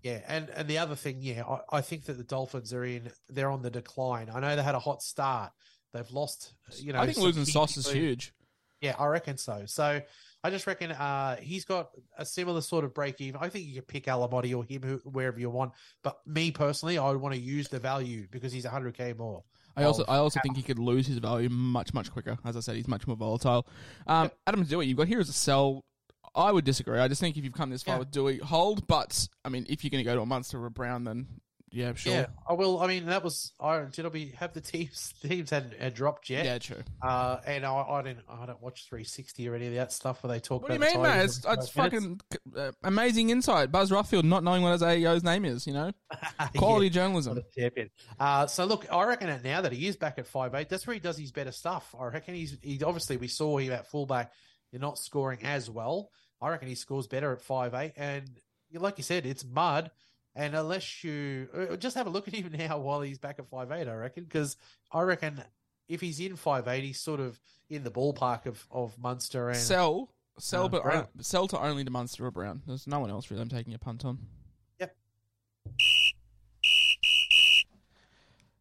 [0.04, 3.10] Yeah, and and the other thing, yeah, I, I think that the Dolphins are in.
[3.30, 4.30] They're on the decline.
[4.32, 5.54] I know they had a hot start.
[5.94, 6.54] They've lost.
[6.76, 8.34] You know, I think losing Sauce is huge.
[8.82, 9.64] Yeah, I reckon so.
[9.66, 10.02] So
[10.44, 13.40] I just reckon uh, he's got a similar sort of break even.
[13.42, 15.72] I think you can pick Alamoti or him who, wherever you want.
[16.04, 19.44] But me personally, I would want to use the value because he's 100k more.
[19.76, 22.38] I also I also think he could lose his value much much quicker.
[22.46, 23.66] As I said, he's much more volatile.
[24.06, 25.84] Um, Adam Doueihi, you've got here as a sell.
[26.36, 27.00] I would disagree.
[27.00, 28.00] I just think if you've come this far Yeah.
[28.00, 28.86] with Doueihi, hold.
[28.88, 31.28] But I mean, if you're going to go to a Munster or a Brown, then
[31.74, 32.14] yeah, sure.
[32.14, 32.80] Yeah, I will.
[32.80, 33.52] I mean, that was.
[33.60, 34.06] I did.
[34.06, 35.12] I be have the teams.
[35.24, 36.46] Teams had, had dropped yet.
[36.46, 36.84] Yeah, true.
[37.02, 38.26] Uh, and I, I didn't.
[38.30, 40.62] I don't watch 360 or any of that stuff where they talk.
[40.64, 40.78] About.
[40.78, 41.26] What do you mean, man?
[41.26, 42.22] It's, it's fucking
[42.56, 43.72] uh, amazing insight.
[43.72, 45.92] Buzz Rothfield not knowing what his AEO's name is, you know?
[46.58, 46.92] Quality Yeah.
[46.92, 47.42] journalism.
[47.58, 47.90] Champion.
[48.20, 50.86] Uh, so look, I reckon that now that he is back at five eight, that's
[50.86, 51.96] where he does his better stuff.
[52.00, 54.32] I reckon he's he obviously we saw him at fullback.
[54.72, 56.12] You're not scoring as well.
[56.40, 58.30] I reckon he scores better at five eight, and
[58.74, 59.90] like you said, it's mud.
[60.36, 63.48] And unless you uh, just have a look at him now while he's back at
[63.50, 64.58] five eight, I reckon because
[64.92, 65.42] I reckon
[65.88, 69.58] if he's in five eight, he's sort of in the ballpark of of Munster and
[69.58, 70.10] Sell,
[70.40, 71.08] sell, Uh, but Brown.
[71.22, 72.62] sell to only to Munster or Brown.
[72.66, 74.18] There's no one else really I'm taking a punt on.
[74.80, 74.96] Yep.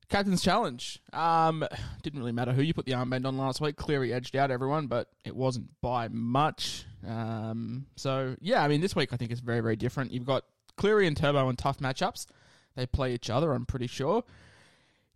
[0.08, 1.00] Captain's challenge.
[1.14, 1.66] Um,
[2.02, 3.76] didn't really matter who you put the armband on last week.
[3.76, 6.84] Cleary edged out everyone, but it wasn't by much.
[7.06, 10.12] Um, so yeah, I mean this week I think is very very different.
[10.12, 10.44] You've got
[10.76, 12.26] Cleary and Turbo in tough matchups.
[12.74, 13.52] They play each other.
[13.52, 14.24] I'm pretty sure.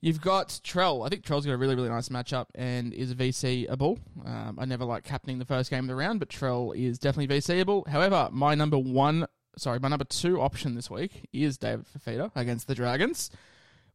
[0.00, 1.04] You've got Trell.
[1.04, 3.98] I think Trell's got a really, really nice matchup and is VC-able.
[4.24, 7.34] Um, I never like captaining the first game of the round, but Trell is definitely
[7.34, 7.86] VC-able.
[7.88, 9.26] However, my number one,
[9.56, 13.30] sorry, my number two option this week is David Fifita against the Dragons.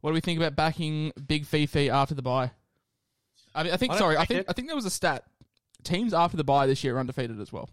[0.00, 2.50] What do we think about backing Big Fifi after the bye?
[3.54, 3.92] I mean, I think.
[3.92, 4.40] I sorry, I think.
[4.40, 4.46] it.
[4.48, 5.24] I think there was a stat.
[5.84, 7.70] Teams after the bye this year are undefeated as well.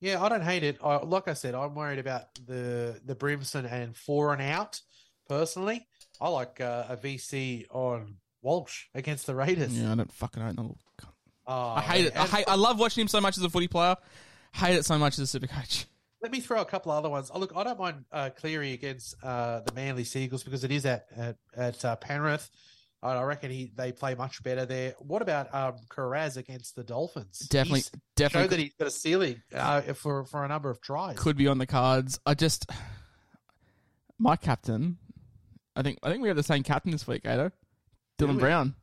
[0.00, 0.78] Yeah, I don't hate it.
[0.82, 4.80] I, like I said, I'm worried about the the Brimson and four and out.
[5.28, 5.86] Personally,
[6.20, 9.78] I like uh, a VC on Walsh against the Raiders.
[9.78, 11.08] Yeah, I don't fucking own the little cunt.
[11.46, 12.16] Oh, I hate it.
[12.16, 12.44] I hate.
[12.48, 13.96] I love watching him so much as a footy player.
[14.54, 15.86] Hate it so much as a super coach.
[16.22, 17.30] Let me throw a couple other ones.
[17.32, 20.84] Oh, look, I don't mind uh, Cleary against uh, the Manly Seagulls because it is
[20.86, 22.50] at at, at uh, Penrith.
[23.02, 24.94] I I reckon he they play much better there.
[24.98, 27.38] What about um, Kiraz against the Dolphins?
[27.38, 30.80] Definitely, He's definitely showed that he's got a ceiling uh, for for a number of
[30.80, 31.18] tries.
[31.18, 32.20] could be on the cards.
[32.26, 32.70] I just
[34.18, 34.98] my captain.
[35.74, 37.50] I think I think we have the same captain this week, Ado.
[38.18, 38.38] Do Dylan?
[38.38, 38.74] Brown.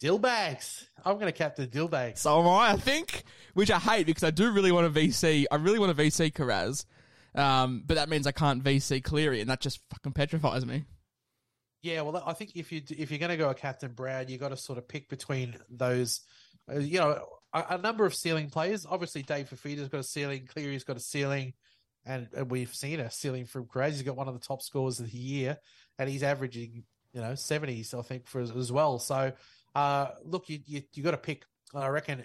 [0.00, 0.84] Dillbags.
[1.04, 2.18] I'm going to captain Dillbags.
[2.18, 2.70] So am I.
[2.72, 5.46] I think, which I hate because I do really want a VC.
[5.50, 6.84] I really want a VC Kiraz,
[7.34, 10.84] um, but that means I can't VC Cleary, and that just fucking petrifies me.
[11.82, 14.36] Yeah, well, I think if you if you're going to go a Captain Brown, you
[14.36, 16.20] got to sort of pick between those.
[16.70, 18.84] Uh, you know, a, a number of ceiling players.
[18.88, 20.46] Obviously, Dave Fifita's got a ceiling.
[20.46, 21.54] Cleary's got a ceiling,
[22.04, 23.94] and, and we've seen a ceiling from Graz.
[23.94, 25.56] He's got one of the top scores of the year,
[25.98, 28.98] and he's averaging you know seventies, I think, for as well.
[28.98, 29.32] So,
[29.74, 31.44] uh, look, you you, you got to pick.
[31.74, 32.24] I reckon.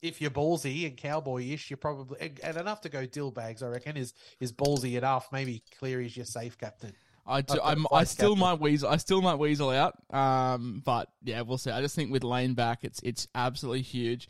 [0.00, 3.64] If you're ballsy and cowboyish, you're probably and, and enough to go dill bags.
[3.64, 5.26] I reckon is is ballsy enough.
[5.32, 6.92] Maybe Cleary's your safe captain.
[7.28, 8.40] I, do, I've got I'm, I still captain.
[8.40, 8.88] might weasel.
[8.88, 9.94] I still might weasel out.
[10.12, 11.70] Um, but yeah, we'll see.
[11.70, 14.28] I just think with Lane back, it's it's absolutely huge.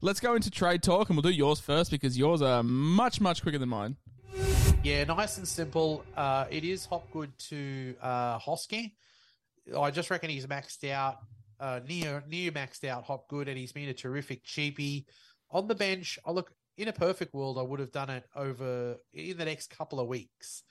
[0.00, 3.42] Let's go into trade talk, and we'll do yours first because yours are much much
[3.42, 3.96] quicker than mine.
[4.82, 6.04] Yeah, nice and simple.
[6.16, 8.92] Uh, it is Hopgood to uh, Hosking.
[9.78, 11.18] I just reckon he's maxed out,
[11.60, 15.04] uh, near near maxed out Hopgood, and he's been a terrific cheapie
[15.50, 16.18] on the bench.
[16.24, 19.76] I look in a perfect world, I would have done it over in the next
[19.76, 20.62] couple of weeks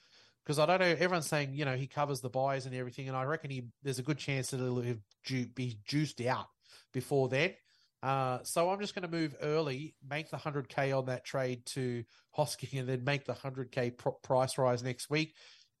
[0.48, 0.86] because I don't know.
[0.86, 3.98] Everyone's saying you know he covers the buys and everything, and I reckon he there's
[3.98, 6.46] a good chance that ju- be juiced out
[6.94, 7.52] before then.
[8.02, 12.02] Uh, so I'm just going to move early, make the 100k on that trade to
[12.34, 15.34] Hosking, and then make the 100k pr- price rise next week.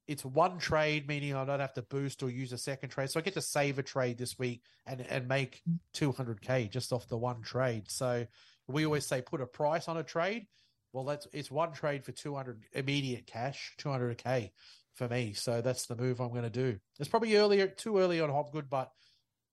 [0.06, 3.08] It's one trade, meaning I don't have to boost or use a second trade.
[3.08, 5.62] So I get to save a trade this week and and make
[5.94, 7.90] 200k just off the one trade.
[7.90, 8.26] So
[8.66, 10.46] we always say put a price on a trade.
[10.92, 14.50] Well, that's it's one trade for 200 immediate cash, 200k
[14.94, 15.32] for me.
[15.32, 16.78] So that's the move I'm going to do.
[16.98, 18.90] It's probably earlier, too early on Hopgood, but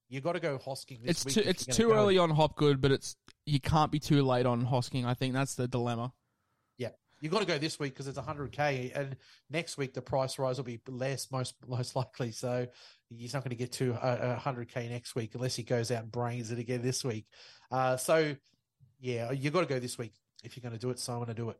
[0.09, 1.35] you got to go Hosking this It's week.
[1.35, 1.95] too it's too go.
[1.95, 3.15] early on Hopgood, but it's
[3.45, 5.05] you can't be too late on Hosking.
[5.05, 6.13] I think that's the dilemma.
[6.77, 6.89] Yeah,
[7.21, 9.15] you got to go this week because it's 100k, and
[9.49, 12.31] next week the price rise will be less, most most likely.
[12.31, 12.67] So
[13.09, 16.11] he's not going to get to uh, 100k next week unless he goes out and
[16.11, 17.25] brains it again this week.
[17.71, 18.35] Uh, so
[18.99, 20.13] yeah, you got to go this week
[20.45, 20.99] if you're going to do it.
[20.99, 21.57] So I'm going to do it.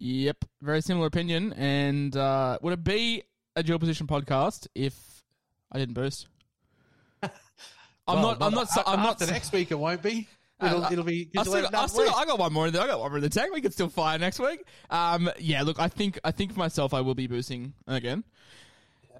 [0.00, 1.52] Yep, very similar opinion.
[1.54, 3.22] And uh, would it be
[3.56, 4.94] a dual position podcast if
[5.72, 6.26] I didn't boost?
[7.22, 7.30] I'm
[8.06, 8.42] Well, not.
[8.42, 8.68] I'm not.
[8.70, 9.20] so- I'm not.
[9.20, 10.28] After next week, it won't be.
[10.62, 11.30] It'll, Uh, it'll be.
[11.36, 12.14] I still, I, still.
[12.14, 12.82] I got one more in there.
[12.82, 13.52] I got one more in the tank.
[13.52, 14.64] We could still fire next week.
[14.90, 15.62] Um, yeah.
[15.62, 18.24] Look, I think I think for myself, I will be boosting again.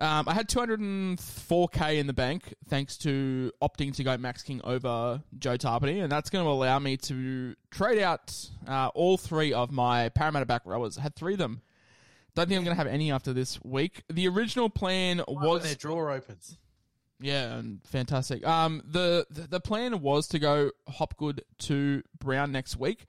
[0.01, 5.22] Um, I had 204k in the bank thanks to opting to go Max King over
[5.38, 8.34] Joe Tapine, and that's going to allow me to trade out
[8.66, 10.99] uh, all three of my Parramatta back rowers.
[10.99, 11.62] I had three of them.
[12.34, 14.03] Don't think I'm going to have any after this week.
[14.09, 16.57] The original plan When was their drawer opens.
[17.20, 18.46] yeah, and fantastic.
[18.46, 23.07] Um, the, the the plan was to go Hopgood to Brown next week.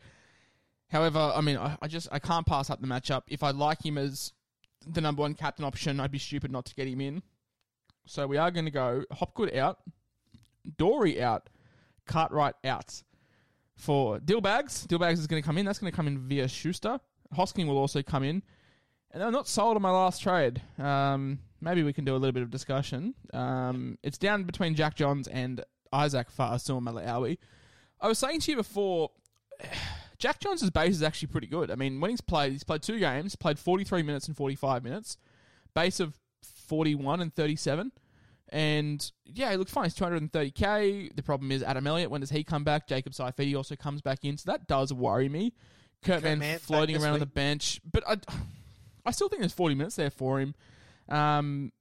[0.88, 3.22] However, I mean, I, I just I can't pass up the matchup.
[3.28, 4.34] If I like him as
[4.94, 7.22] the number one captain option, I'd be stupid not to get him in.
[8.06, 9.80] So we are going to go Hopgood out,
[10.78, 11.50] Dory out,
[12.06, 13.04] Cartwright out.
[13.76, 15.66] For Dillbags, Dillbags is going to come in.
[15.66, 17.00] That's going to come in via Schuster.
[17.34, 18.44] Hosking will also come in.
[19.12, 20.62] And I'm not sold on my last trade.
[20.78, 23.16] Um, maybe we can do a little bit of discussion.
[23.34, 25.64] Um, it's down between Jack Johns and
[25.94, 27.38] Isaac Fa'asuamaleaui.
[28.02, 29.12] I was saying to you before,
[30.20, 31.72] Jack Johns' base is actually pretty good.
[31.72, 35.18] I mean, when he's played, he's played two games, played 43 minutes and 45 minutes,
[35.74, 37.92] base of 41 and 37.
[38.52, 39.86] And yeah, he looked fine.
[39.86, 41.16] He's 230k.
[41.16, 42.12] The problem is Adam Elliott.
[42.12, 42.88] When does he come back?
[42.88, 45.54] Jacob Saifiti also comes back in, so that does worry me.
[46.04, 48.18] Kurt Kurt floating around on the bench, but I,
[49.06, 50.56] I still think there's 40 minutes there for him.
[51.10, 51.72] Um,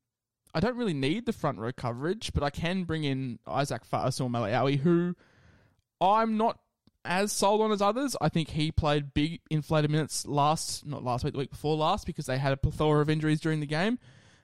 [0.54, 4.78] I don't really need the front row coverage, but I can bring in Isaac Fa'asuamaleaui,
[4.78, 5.14] who
[6.00, 6.58] I'm not
[7.08, 8.14] as sold on as others.
[8.20, 12.06] I think he played big inflated minutes last, not last week, the week before last,
[12.06, 13.98] because they had a plethora of injuries during the game.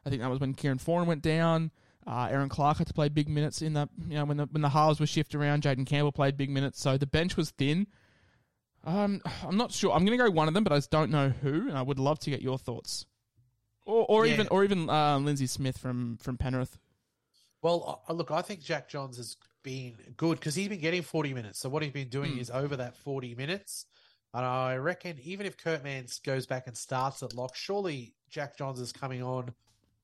[0.04, 1.70] I think that was when Kieran Foran went down.
[2.06, 4.60] Uh, Aaron Clark had to play big minutes in the, you know, when the when
[4.62, 5.62] the halves were shifted around.
[5.62, 7.86] Jayden Campbell played big minutes, so the bench was thin.
[8.84, 9.92] Um, I'm not sure.
[9.92, 11.80] I'm going to go one of them, but I just don't know who, and I
[11.82, 13.06] would love to get your thoughts,
[13.86, 14.34] or or Yeah.
[14.34, 16.78] even or even uh, Lindsay Smith from from Penrith.
[17.62, 21.34] Well, uh, look, I think Jack Johns has been good because he's been getting 40
[21.34, 21.58] minutes.
[21.58, 22.38] So what he's been doing Hmm.
[22.38, 23.86] is over that 40 minutes.
[24.32, 28.56] And I reckon even if Kurt Mans goes back and starts at lock, surely Jack
[28.56, 29.52] Johns is coming on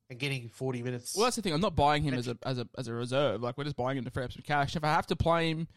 [0.09, 1.15] and getting 40 minutes.
[1.15, 1.53] Well, that's the thing.
[1.53, 3.41] I'm not buying him as a as a as a reserve.
[3.43, 4.75] Like we're just buying him to free up some cash.
[4.75, 5.69] If I have to play him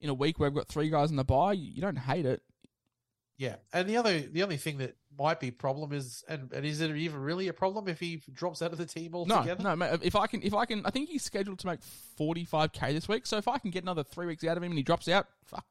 [0.00, 2.42] in a week where I've got three guys in the buy, you don't hate it.
[3.36, 3.56] yeah.
[3.72, 6.94] And the other, the only thing that might be problem is, and, and is it
[6.96, 9.62] even really a problem if he drops out of the team No, altogether?
[9.62, 9.76] no.
[9.76, 11.80] mate, If I can, if I can, I think he's scheduled to make
[12.18, 13.26] 45k this week.
[13.26, 15.26] So if I can get another three weeks out of him and he drops out,
[15.44, 15.64] fuck,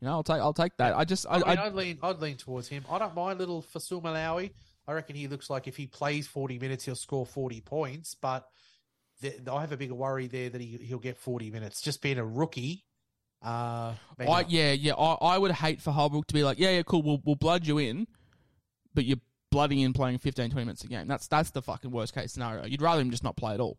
[0.00, 0.96] you know, I'll take I'll take that.
[0.96, 2.84] I just I, I, mean, I, I'd lean, I'd lean towards him.
[2.90, 4.50] I don't mind little Fa'asuamaleaui.
[4.88, 8.14] I reckon he looks like if he plays 40 minutes, he'll score 40 points.
[8.14, 8.46] But
[9.20, 11.82] th I have a bigger worry there that he, he'll get 40 minutes.
[11.82, 12.84] Just being a rookie.
[13.42, 14.94] Uh, I yeah yeah.
[14.94, 17.66] I, I would hate for Holbrook to be like, yeah yeah cool, we'll we'll blood
[17.66, 18.06] you in,
[18.94, 19.18] but you're
[19.50, 21.08] bloody in playing 15, 20 minutes a game.
[21.08, 22.64] That's that's the fucking worst case scenario.
[22.66, 23.78] You'd rather him just not play at all.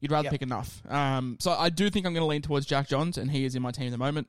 [0.00, 0.32] You'd rather Yep.
[0.32, 0.82] pick enough.
[0.88, 3.54] Um, so I do think I'm going to lean towards Jack Johns, and he is
[3.54, 4.28] in my team at the moment.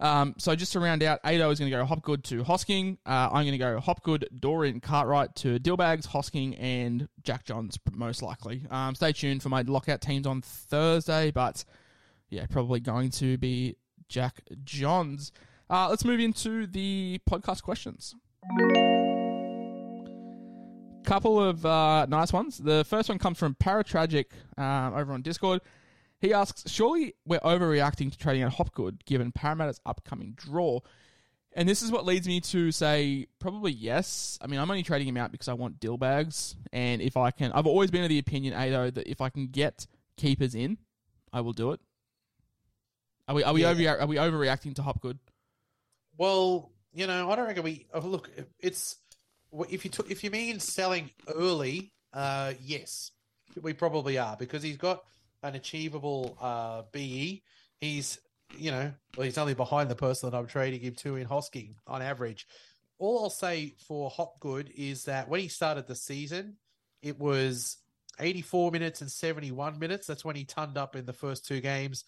[0.00, 2.96] Um, so just to round out, Ado is going to go Hopgood to Hosking.
[3.06, 8.20] Uh, I'm going to go Hopgood, Dorian, Cartwright to Dillbags, Hosking, and Jack Johns most
[8.20, 8.64] likely.
[8.68, 11.64] Um, stay tuned for my lockout teams on Thursday, but
[12.30, 13.76] yeah, probably going to be
[14.08, 15.30] Jack Johns.
[15.70, 18.16] Uh, let's move into the podcast questions.
[21.04, 22.58] Couple of uh, nice ones.
[22.58, 24.26] The first one comes from Paratragic
[24.56, 25.60] um, over on Discord.
[26.20, 30.80] He asks, "Surely we're overreacting to trading out Hopgood given Parramatta's upcoming draw?"
[31.54, 34.38] And this is what leads me to say probably yes.
[34.40, 37.30] I mean, I'm only trading him out because I want dill bags, and if I
[37.30, 39.86] can, I've always been of the opinion, Ado, that if I can get
[40.16, 40.78] keepers in,
[41.32, 41.80] I will do it.
[43.28, 43.70] Are we are we Yeah.
[43.70, 45.18] over are we overreacting to Hopgood?
[46.16, 48.30] Well, you know, I don't reckon we oh, look.
[48.58, 48.96] It's
[49.68, 53.10] if you if you mean selling early, uh, yes,
[53.60, 55.02] we probably are because he's got
[55.42, 57.42] an achievable uh, BE.
[57.80, 58.18] He's
[58.58, 61.74] you know, well, he's only behind the person that I'm trading him to in Hosking
[61.86, 62.46] on average.
[62.98, 66.56] All I'll say for Hopgood is that when he started the season,
[67.02, 67.78] it was
[68.20, 70.06] 84 minutes and 71 minutes.
[70.06, 72.04] That's when he turned up in the first two games.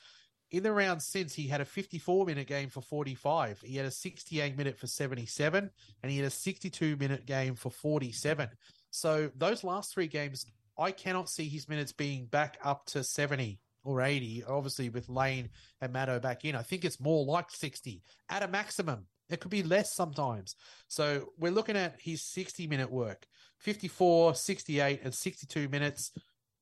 [0.55, 3.61] In the round since, he had a 54 minute game for 45.
[3.63, 5.69] He had a 68 minute for 77,
[6.01, 8.49] and he had a 62 minute game for 47.
[8.93, 10.47] So those last three games,
[10.79, 14.45] I cannot see his minutes being back up to 70 or 80.
[14.45, 15.49] Obviously, with Lane
[15.81, 19.07] and Maddo back in, I think it's more like 60 at a maximum.
[19.29, 20.55] It could be less sometimes.
[20.87, 23.27] So we're looking at his 60 minute work
[23.59, 26.13] 54, 68, and 62 minutes.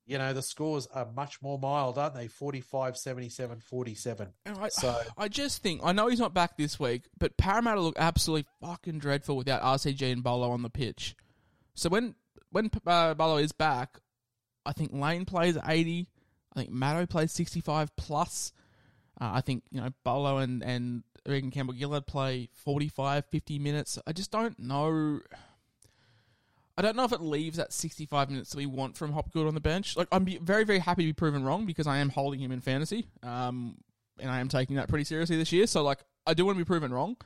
[0.07, 2.27] You know, the scores are much more mild, aren't they?
[2.27, 4.29] 45, 77, 47.
[4.45, 7.81] And I, So- I just think I know he's not back this week, but Parramatta
[7.81, 11.15] look absolutely fucking dreadful without RCG and Bolo on the pitch.
[11.75, 12.15] So when
[12.51, 13.99] when uh, Bolo is back,
[14.67, 16.09] I think Lane plays eighty.
[16.55, 18.53] I think Matto plays sixty five plus.
[19.21, 23.97] Uh, I think you know Bolo and and Reagan Campbell Gillard play 45, 50 minutes.
[24.09, 25.21] I just don't know.
[26.77, 29.55] I don't know if it leaves that 65 minutes that we want from Hopgood on
[29.55, 29.97] the bench.
[29.97, 32.61] Like, I'm very, very happy to be proven wrong because I am holding him in
[32.61, 33.77] fantasy, um,
[34.19, 35.67] and I am taking that pretty seriously this year.
[35.67, 37.17] So, like, I do want to be proven wrong,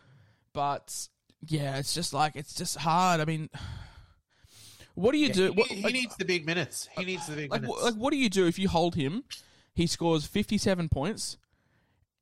[0.53, 1.09] but
[1.47, 3.21] yeah, it's just like it's just hard.
[3.21, 3.49] I mean,
[4.95, 5.43] what do you Yeah, do?
[5.45, 6.89] he, what, he like, needs the big minutes.
[6.97, 7.83] He needs the big like, minutes.
[7.83, 9.25] like, what do you do if you hold him?
[9.75, 11.37] He scores 57 points,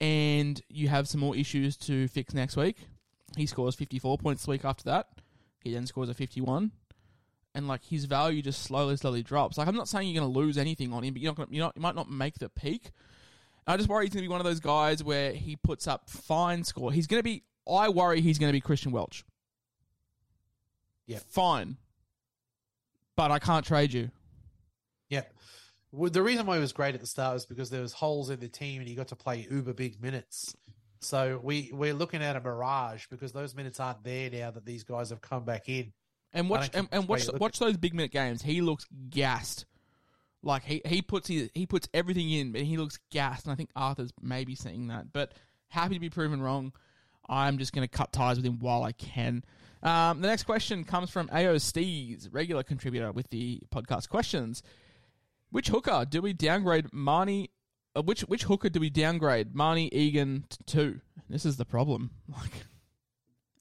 [0.01, 2.79] and you have some more issues to fix next week.
[3.37, 5.07] He scores 54 points the week after that.
[5.61, 6.73] He then scores a 51,
[7.55, 9.57] and like his value just slowly, slowly drops.
[9.59, 11.49] Like I'm not saying you're going to lose anything on him, but you're not, gonna,
[11.51, 12.91] you're not, you might not make the peak.
[13.67, 16.11] I just worry he's going to be one of those guys where he puts up
[16.11, 16.93] fine score.
[16.93, 17.45] He's going to be.
[17.71, 19.25] I worry he's going to be Christian Welch.
[21.07, 21.19] Yeah.
[21.29, 21.77] fine,
[23.15, 24.11] but I can't trade you.
[25.11, 25.23] Yeah.
[25.93, 28.31] Well, the reason why he was great at the start was because there was holes
[28.31, 30.55] in the team and he got to play uber big minutes.
[31.01, 34.85] So we we're looking at a mirage because those minutes aren't there now that these
[34.85, 35.93] guys have come back in.
[36.35, 38.43] And watch and, and watch watch those big minute games.
[38.43, 39.67] He looks gassed.
[40.43, 43.47] Like he, he puts his, he puts everything in, but he looks gassed.
[43.47, 45.13] And I think Arthur's maybe seeing that.
[45.13, 45.33] But
[45.69, 46.73] happy to be proven wrong.
[47.29, 49.43] I'm just going to cut ties with him while I can.
[49.83, 54.63] Um, the next question comes from AO Stees, regular contributor with the podcast questions.
[55.51, 57.51] Which hooker do we downgrade Mahoney?
[57.97, 61.01] Uh, which which hooker do we downgrade Mahoney Egan t- to?
[61.29, 62.11] This is the problem.
[62.29, 62.53] Like,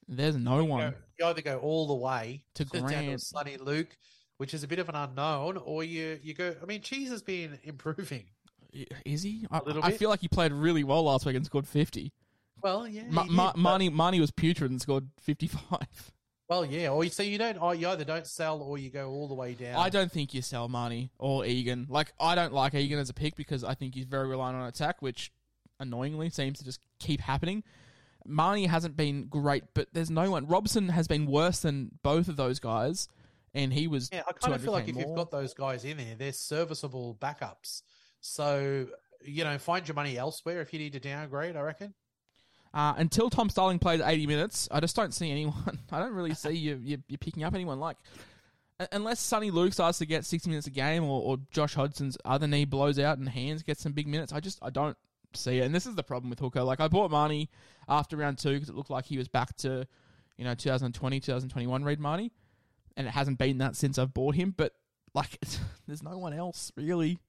[0.07, 0.95] there's no one.
[1.23, 3.19] Either go all the way To Grant.
[3.19, 3.95] Soni Luke,
[4.37, 6.55] which is a bit of an unknown, or you you go.
[6.61, 8.25] I mean, Cheese has been improving.
[9.05, 9.45] Is he?
[9.51, 12.11] I, little I feel like he played really well last week and scored 50.
[12.61, 16.11] Well, yeah, Ma- did, Ma- Mahoney, Mahoney was putrid and scored 55.
[16.49, 17.55] Well, yeah, or you so you don't.
[17.79, 19.75] You either don't sell or you go all the way down.
[19.75, 21.87] I don't think you sell Mahoney or Egan.
[21.89, 24.67] Like, I don't like Egan as a pick because I think he's very reliant on
[24.67, 25.31] attack, which
[25.79, 27.63] annoyingly seems to just keep happening.
[28.25, 30.47] Mahoney hasn't been great, but there's no one.
[30.47, 33.07] Robson has been worse than both of those guys,
[33.53, 34.09] and he was.
[34.11, 36.33] Yeah, I kind of feel like 200K if you've got those guys in there, they're
[36.33, 37.81] serviceable backups.
[38.21, 38.87] So
[39.25, 41.55] you know, find your money elsewhere if you need to downgrade.
[41.55, 41.93] I reckon.
[42.73, 45.79] Uh, until Tom Starling plays 80 minutes, I just don't see anyone.
[45.91, 47.79] I don't really see you, you, you picking up anyone.
[47.79, 47.97] Like,
[48.91, 52.47] unless Soni Luke starts to get 60 minutes a game or, or Josh Hodgson's other
[52.47, 54.97] knee blows out and Hands gets some big minutes, I just I don't
[55.35, 55.65] see it.
[55.65, 56.63] And this is the problem with Hooker.
[56.63, 57.49] Like, I bought Mahoney
[57.87, 59.87] after round two because it looked like he was back to,
[60.37, 62.31] you know, 2020, 2021 Reed Mahoney.
[62.95, 64.53] And it hasn't been that since I've bought him.
[64.55, 64.73] But,
[65.13, 65.39] like,
[65.87, 67.19] there's no one else, really.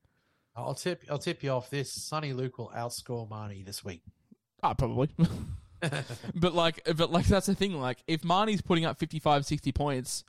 [0.57, 1.05] I'll tip.
[1.11, 1.97] I'll tip you off this.
[1.97, 4.03] Soni Luke will outscore Mahoney this week.
[4.63, 5.11] Ah, probably.
[6.35, 7.75] but like, but like that's the thing.
[7.81, 10.25] Like, if Mahoney's putting up 55, 60 points,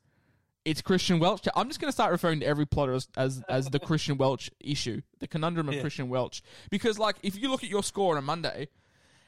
[0.66, 1.48] it's Christian Welch.
[1.56, 4.50] I'm just going to start referring to every plotter as as, as the Christian Welch
[4.60, 5.82] issue, the conundrum of Yeah.
[5.82, 6.42] Christian Welch.
[6.70, 8.68] Because like, if you look at your score on a Monday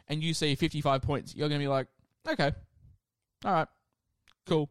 [0.07, 1.88] and you see 55 points, you're going to be like,
[2.27, 2.51] okay,
[3.45, 3.67] all right,
[4.47, 4.69] cool.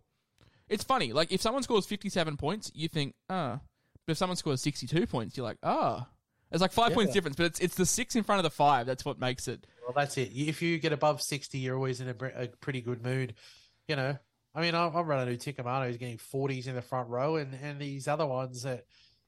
[0.69, 1.13] It's funny.
[1.13, 3.61] Like, if someone scores 57 points, you think, ah.
[4.07, 6.09] But if someone scores 62 points, you're like, ah.
[6.51, 8.87] There's like five points difference, but it's it's the six in front of the five.
[8.87, 9.67] That's what makes it.
[9.83, 10.31] Well, that's it.
[10.33, 12.15] If you get above sixty, you're always in a,
[12.45, 13.35] a pretty good mood.
[13.89, 14.17] You know,
[14.57, 15.87] I mean, I'm, I'm running Uticamano.
[15.87, 18.85] He's getting forties in the front row, and and these other ones that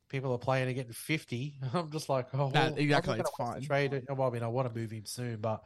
[0.08, 1.56] people are playing are getting fifty.
[1.74, 3.90] I'm just like, oh, That- exactly, it's gonna waste the fine.
[3.90, 3.92] Trade.
[3.92, 4.04] it.
[4.08, 5.62] Well, I mean, I want to move him soon, but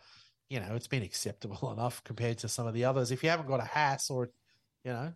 [0.50, 3.12] you know, it's been acceptable enough compared to some of the others.
[3.12, 4.30] If you haven't got a Haas or
[4.84, 5.12] you know,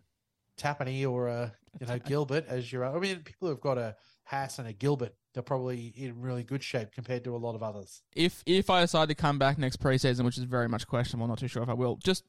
[0.57, 4.59] Tapine or a you know Gilbert as your, I mean, people who've got a Haas
[4.59, 8.01] and a Gilbert, they're probably in really good shape compared to a lot of others.
[8.15, 11.39] if if I decide to come back next preseason, which is very much questionable, not
[11.39, 11.97] too sure if I will.
[11.97, 12.23] Just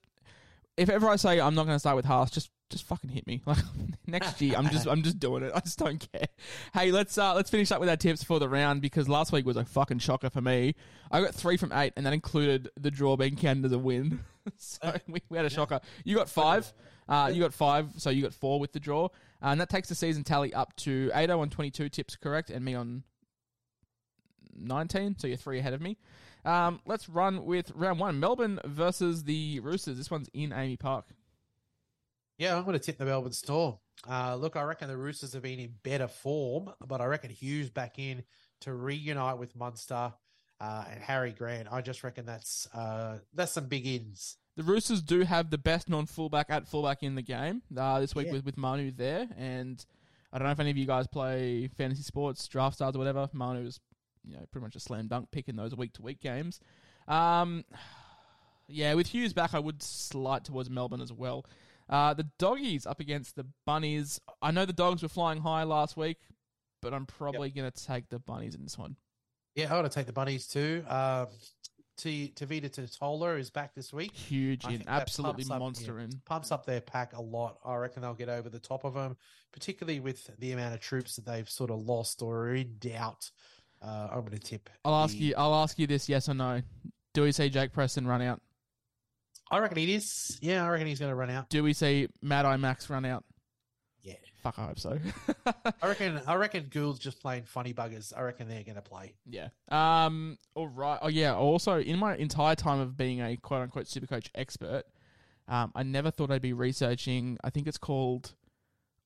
[0.78, 3.26] if ever I say I'm not going to start with Haas, just just fucking hit
[3.26, 3.42] me.
[3.46, 3.58] Like
[4.06, 5.52] next year, I'm just I'm just doing it.
[5.54, 6.28] I just don't care.
[6.72, 9.46] Hey, let's uh let's finish up with our tips for the round because last week
[9.46, 10.74] was a fucking shocker for me.
[11.10, 14.20] I got three from eight, and that included the draw being counted as a win.
[14.56, 15.80] so we, we had a shocker.
[16.04, 16.72] You got five.
[17.08, 19.08] Uh, you got five, so you got four with the draw, uh,
[19.42, 22.50] and that takes the season tally up to eight oh on twenty two tips correct,
[22.50, 23.02] and me on
[24.60, 25.96] 19, so you're three ahead of me.
[26.44, 29.96] Um, let's run with round one Melbourne versus the Roosters.
[29.96, 31.06] This one's in AAMI Park.
[32.38, 33.76] Yeah, I'm going to tip the Melbourne Storm.
[34.08, 37.68] Uh, look, I reckon the Roosters have been in better form, but I reckon Hughes
[37.68, 38.22] back in
[38.60, 40.12] to reunite with Munster
[40.60, 41.68] uh, and Harry Grant.
[41.70, 44.36] I just reckon that's uh, that's some big ins.
[44.56, 48.14] The Roosters do have the best non fullback at fullback in the game uh, this
[48.14, 48.34] week Yeah.
[48.34, 49.28] with, with Manu there.
[49.36, 49.84] And
[50.32, 53.28] I don't know if any of you guys play fantasy sports, draft stars, or whatever.
[53.32, 53.80] Manu is
[54.28, 56.60] you know, pretty much a slam dunk pick in those week to week games.
[57.06, 57.64] Um,
[58.68, 61.46] yeah, with Hughes back, I would slide towards Melbourne as well.
[61.88, 64.20] Uh, the doggies up against the bunnies.
[64.42, 66.18] I know the dogs were flying high last week,
[66.82, 68.96] but I'm probably going to take the bunnies in this one.
[69.58, 70.84] Yeah, I want to take the Bunnies too.
[70.86, 71.26] Um,
[71.96, 74.14] T- Tevita Tatola is back this week.
[74.14, 76.10] Huge in, absolutely pumps up- monster yeah, in.
[76.24, 77.58] Pumps up their pack a lot.
[77.64, 79.16] I reckon they'll get over the top of them,
[79.50, 83.32] particularly with the amount of troops that they've sort of lost or are in doubt.
[83.80, 84.68] Uh, I'm going to tip.
[84.84, 85.34] I'll ask the- you.
[85.36, 86.62] I'll ask you this: yes or no?
[87.14, 88.40] Do we see Jake Preston run out?
[89.50, 90.38] I reckon he it is.
[90.42, 91.48] Yeah, I reckon he's going to run out.
[91.48, 93.24] Do we see Mad Eye Max run out?
[94.02, 94.98] Yeah, Fuck, I hope so.
[95.82, 96.20] I reckon.
[96.26, 98.12] I reckon Gould's just playing funny buggers.
[98.16, 99.14] I reckon they're going to play.
[99.26, 99.48] yeah.
[99.70, 100.38] Um.
[100.54, 100.98] All right.
[101.02, 101.34] Oh yeah.
[101.34, 104.84] Also, in my entire time of being a quote unquote supercoach expert,
[105.48, 107.38] um, I never thought I'd be researching.
[107.42, 108.34] I think it's called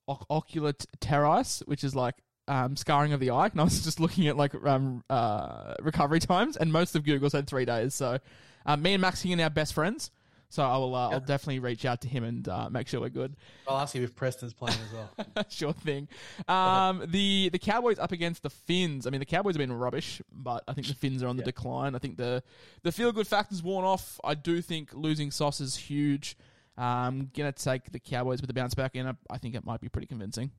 [0.08, 2.16] oc- ocular t- terrace, which is like
[2.48, 3.46] um, scarring of the eye.
[3.46, 7.30] And I was just looking at like um, uh, recovery times, and most of Google
[7.30, 7.94] said three days.
[7.94, 8.18] So,
[8.66, 10.10] um, me and Max King are now best friends.
[10.52, 10.94] So I will.
[10.94, 13.36] Uh, I'll definitely reach out to him and uh, make sure we're good.
[13.66, 15.44] I'll ask you if Preston's playing as well.
[15.48, 16.08] sure thing.
[16.46, 19.06] Um, the the Cowboys up against the Finns.
[19.06, 21.42] I mean, the Cowboys have been rubbish, but I think the Finns are on the
[21.42, 21.94] decline.
[21.94, 22.42] I think the
[22.82, 24.20] the feel good factor's worn off.
[24.22, 26.36] I do think losing Sauce is huge.
[26.76, 29.80] Um, gonna take the Cowboys with the bounce back and I, I think it might
[29.80, 30.50] be pretty convincing.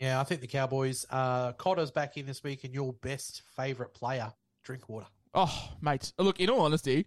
[0.00, 1.04] Yeah, I think the Cowboys.
[1.10, 4.32] Uh, Cotter's back in this week, and your best favourite player,
[4.64, 5.06] Drinkwater.
[5.34, 6.12] Oh, mate.
[6.18, 7.06] Look, in all honesty,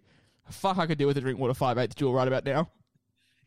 [0.50, 2.70] fuck, I could deal with a Drinkwater five eight that you're right about now.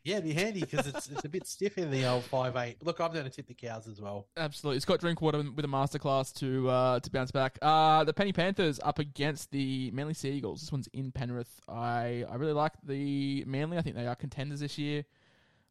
[0.03, 2.77] Yeah, it'd be handy because it's it's a bit stiff in the old five eight.
[2.81, 4.29] Look, I'm going to tip the cows as well.
[4.37, 7.59] Absolutely, Scott Drinkwater with a masterclass to uh, to bounce back.
[7.63, 10.61] Uh, the Penny Panthers up against the Manly Sea Eagles.
[10.61, 11.61] This one's in Penrith.
[11.69, 13.79] I, I really like the Manly.
[13.79, 15.05] I think they are contenders this year.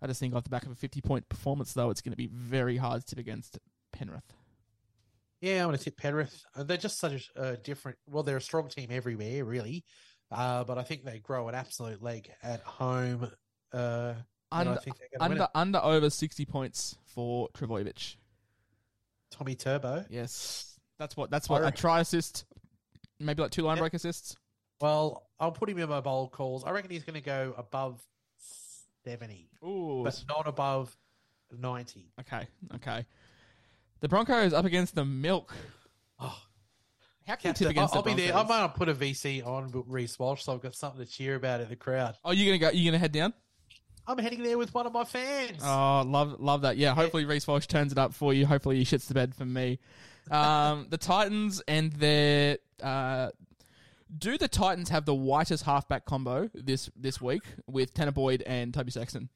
[0.01, 2.17] I just think off the back of a 50 point performance, though, it's going to
[2.17, 3.59] be very hard to tip against
[3.91, 4.33] Penrith.
[5.41, 6.43] Yeah, I'm going to tip Penrith.
[6.55, 7.97] Uh, They're just such a uh, different.
[8.07, 9.83] Well, they're a strong team everywhere, really,
[10.31, 13.29] uh, but I think they grow an absolute leg at home.
[13.71, 14.13] Uh,
[14.51, 18.15] Under, think they're going to win under, under over 60 points for Trbojevic.
[19.31, 20.05] Tommy Turbo.
[20.09, 22.45] Yes, that's what that's what I a try assist,
[23.19, 23.81] maybe like two line Yep.
[23.81, 24.37] break assists.
[24.81, 26.63] Well, I'll put him in my bold calls.
[26.63, 28.01] I reckon he's going to go above
[29.05, 30.95] seventy, Ooh, but not above
[31.57, 32.11] ninety.
[32.19, 33.05] Okay, okay.
[34.01, 35.53] The Broncos up against the Milk.
[36.19, 36.37] Oh,
[37.25, 38.33] How can you tip against I'll, the I'll be there.
[38.35, 38.49] I Broncos?
[38.49, 41.69] might put a VC on Reece Walsh, so I've got something to cheer about in
[41.69, 42.17] the crowd.
[42.23, 42.69] Oh, you gonna go?
[42.69, 43.33] You gonna head down?
[44.07, 45.61] I'm heading there with one of my fans.
[45.63, 46.77] Oh, love love that.
[46.77, 48.45] Yeah, hopefully Reece Walsh turns it up for you.
[48.45, 49.79] Hopefully he shits the bed for me.
[50.29, 53.29] Um, the Titans and their uh,
[54.17, 58.73] do the Titans have the whitest halfback combo this this week with Tanner Boyd and
[58.73, 59.29] Toby Sexton?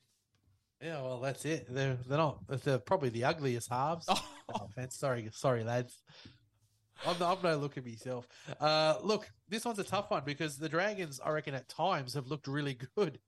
[0.82, 1.68] Yeah, well, that's it.
[1.70, 2.40] They're they're not.
[2.64, 4.06] They're probably the ugliest halves.
[4.08, 4.24] Oh,
[4.56, 4.96] offense.
[4.96, 6.02] Sorry, sorry, lads.
[7.06, 8.28] I'm, no- I'm no look at myself.
[8.60, 12.28] Uh, look, this one's a tough one because the Dragons, I reckon, at times have
[12.28, 13.20] looked really good,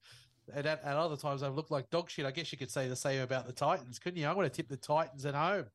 [0.53, 2.25] and at, at other times they've looked like dog shit.
[2.25, 4.27] I guess you could say the same about the Titans, couldn't you?
[4.27, 5.65] I'm going to tip the Titans at home.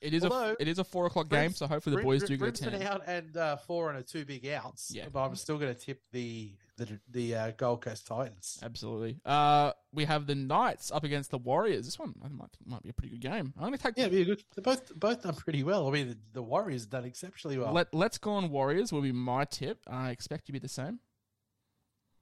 [0.00, 2.22] It is Although, a it is a four o'clock game, Brims- so hopefully the boys
[2.24, 2.82] do get a ten.
[2.82, 4.92] out and uh, four and a two big outs.
[4.94, 5.06] Yeah.
[5.10, 8.58] but I'm still going to tip the the the uh, Gold Coast Titans.
[8.62, 9.18] Absolutely.
[9.24, 11.86] Uh, we have the Knights up against the Warriors.
[11.86, 13.54] This one I might think might be a pretty good game.
[13.56, 13.94] I'm going to take.
[13.96, 14.44] Yeah, be a good.
[14.54, 15.88] They both both done pretty well.
[15.88, 17.72] I mean, the, the Warriors have done exceptionally well.
[17.72, 19.78] Let Let's go on Warriors will be my tip.
[19.88, 21.00] I expect you to be the same.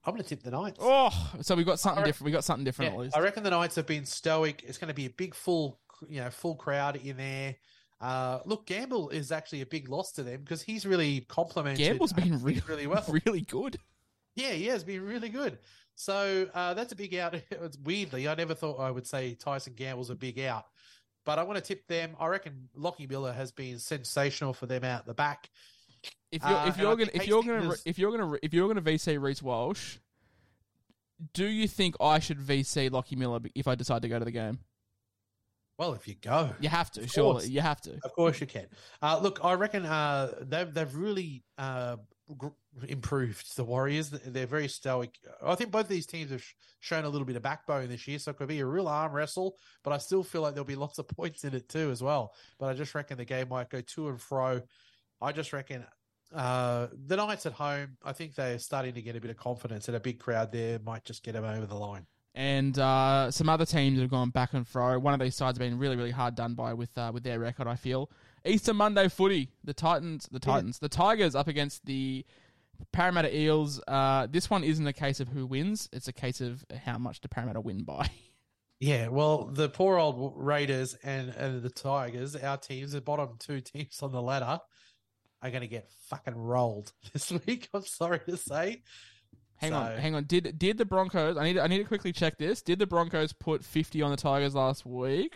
[0.06, 0.78] I'm going to tip the Knights.
[0.82, 2.26] Oh, so we got something I- different.
[2.26, 3.16] We got something different Yeah, at least.
[3.16, 4.62] I reckon the Knights have been stoic.
[4.66, 5.80] It's going to be a big full,
[6.10, 7.56] you know, full crowd in there.
[8.00, 11.78] Uh, look, Gamble is actually a big loss to them because he's really complimented.
[11.78, 13.04] Gamble's been uh, really, really well.
[13.26, 13.78] really good.
[14.34, 15.58] Yeah, yeah, he has been really good.
[15.94, 17.34] So uh, that's a big out.
[17.50, 20.64] It's weirdly, I never thought I would say Tyson Gamble's a big out,
[21.24, 22.16] but I want to tip them.
[22.18, 25.48] I reckon Lachie Miller has been sensational for them out the back.
[26.32, 28.68] If you're Uh, if you're gonna if you're gonna is- if you're gonna if you're
[28.68, 29.98] gonna VC Reece Walsh,
[31.32, 34.32] do you think I should VC Lachie Miller if I decide to go to the
[34.32, 34.58] game?
[35.78, 37.32] Well, if you go, You have to, Of surely.
[37.32, 37.48] course.
[37.48, 37.98] You have to.
[38.04, 38.66] Of course you can.
[39.02, 41.96] Uh, look, I reckon uh, they've they've really uh,
[42.38, 42.48] gr-
[42.86, 44.10] improved the Warriors.
[44.10, 45.18] They're very stoic.
[45.44, 48.20] I think both these teams have sh- shown a little bit of backbone this year,
[48.20, 49.56] so it could be a real arm wrestle.
[49.82, 52.32] But I still feel like there'll be lots of points in it too, as well.
[52.60, 54.62] But I just reckon the game might go to and fro.
[55.20, 55.84] I just reckon
[56.32, 57.96] uh, the Knights at home.
[58.04, 60.78] I think they're starting to get a bit of confidence, and a big crowd there
[60.78, 62.06] might just get them over the line.
[62.34, 64.98] And uh, some other teams have gone back and fro.
[64.98, 67.38] One of these sides have been really, really hard done by with uh, with their
[67.38, 67.68] record.
[67.68, 68.10] I feel
[68.44, 69.50] Easter Monday footy.
[69.62, 72.24] The Titans, the Titans, the Tigers up against the
[72.90, 73.80] Parramatta Eels.
[73.86, 77.20] Uh, this one isn't a case of who wins; it's a case of how much
[77.20, 78.10] do Parramatta win by.
[78.80, 83.60] Yeah, well, the poor old Raiders and, and the Tigers, our teams, the bottom two
[83.62, 84.60] teams on the ladder,
[85.40, 87.68] are going to get fucking rolled this week.
[87.72, 88.82] I'm sorry to say.
[89.56, 90.24] Hang So- on, hang on.
[90.24, 91.36] Did did the Broncos?
[91.36, 92.60] I need I need to quickly check this.
[92.62, 95.34] Did the Broncos put fifty on the Tigers last week?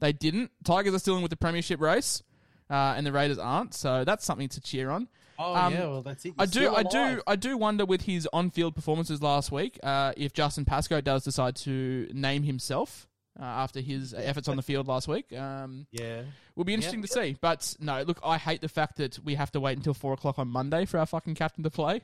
[0.00, 0.50] They didn't.
[0.64, 2.22] Tigers are still in with the premiership race.
[2.70, 3.74] uh, and the Raiders aren't.
[3.74, 5.06] So that's something to cheer on.
[5.38, 6.28] Oh Um, yeah, well that's it.
[6.28, 7.22] You're I do, I do.
[7.26, 11.56] I do wonder with his on-field performances last week uh, if Justin Pascoe does decide
[11.56, 13.06] to name himself
[13.38, 15.30] uh, after his efforts on the field last week.
[15.32, 16.22] Um, Yeah.
[16.56, 17.36] will be interesting to see.
[17.40, 20.38] But no, look, I hate the fact that we have to wait until four o'clock
[20.38, 22.00] on Monday for our fucking captain to play.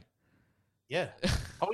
[0.91, 1.09] Yeah.
[1.63, 1.67] I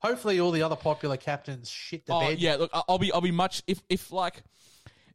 [0.00, 2.38] hopefully all the other popular captains shit the Oh bed.
[2.38, 4.42] yeah, look, I- I'll be I'll be much if if like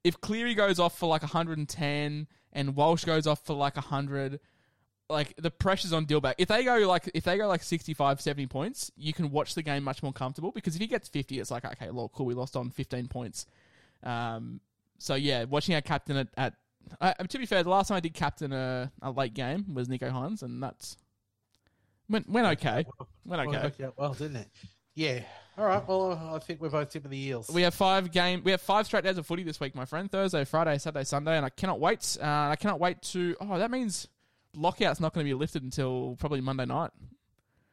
[0.03, 4.39] if Cleary goes off for like 110 and Walsh goes off for like 100
[5.09, 6.35] like the pressure's on Dillback.
[6.37, 9.61] If they go like if they go like 65 70 points, you can watch the
[9.63, 12.33] game much more comfortable because if he gets 50 it's like okay, look, cool, we
[12.33, 13.45] lost on 15 points.
[14.03, 14.59] Um
[14.97, 16.53] so yeah, watching our captain at, at
[17.01, 19.87] uh, to be fair, the last time I did captain a, a late game was
[19.87, 20.97] Nicho Hynes and that's
[22.09, 22.85] went went okay.
[23.25, 23.83] Went Well, okay.
[23.85, 24.47] out well, didn't it?
[24.93, 25.21] Yeah.
[25.57, 25.85] All right.
[25.87, 27.49] Well, I think we're both tip of the eels.
[27.49, 28.41] We have five game.
[28.43, 30.11] We have five straight days of footy this week, my friend.
[30.11, 32.17] Thursday, Friday, Saturday, Sunday, and I cannot wait.
[32.21, 33.35] Uh, I cannot wait to.
[33.39, 34.07] Oh, that means
[34.55, 36.91] lockout's not going to be lifted until probably Monday night,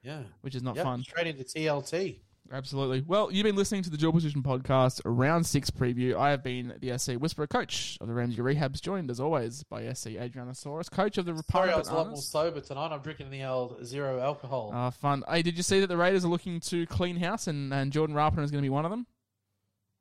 [0.03, 0.23] yeah.
[0.43, 1.03] which is not Yep, fun.
[1.03, 2.19] Straight into TLT.
[2.51, 3.03] Absolutely.
[3.07, 6.17] Well, you've been listening to the Dual Position Podcast Round Six preview.
[6.17, 9.91] I have been the SC Whisperer coach of the Ramsey Rehabs, joined as always by
[9.93, 12.89] SC Adrianasaurus, coach of the Sorry, I was a lot more sober tonight.
[12.93, 14.71] I'm drinking the old zero alcohol.
[14.75, 15.23] Ah, fun.
[15.31, 18.15] Hey, did you see that the Raiders are looking to clean house and, and Jordan
[18.17, 19.07] Rapana is going to be one of them?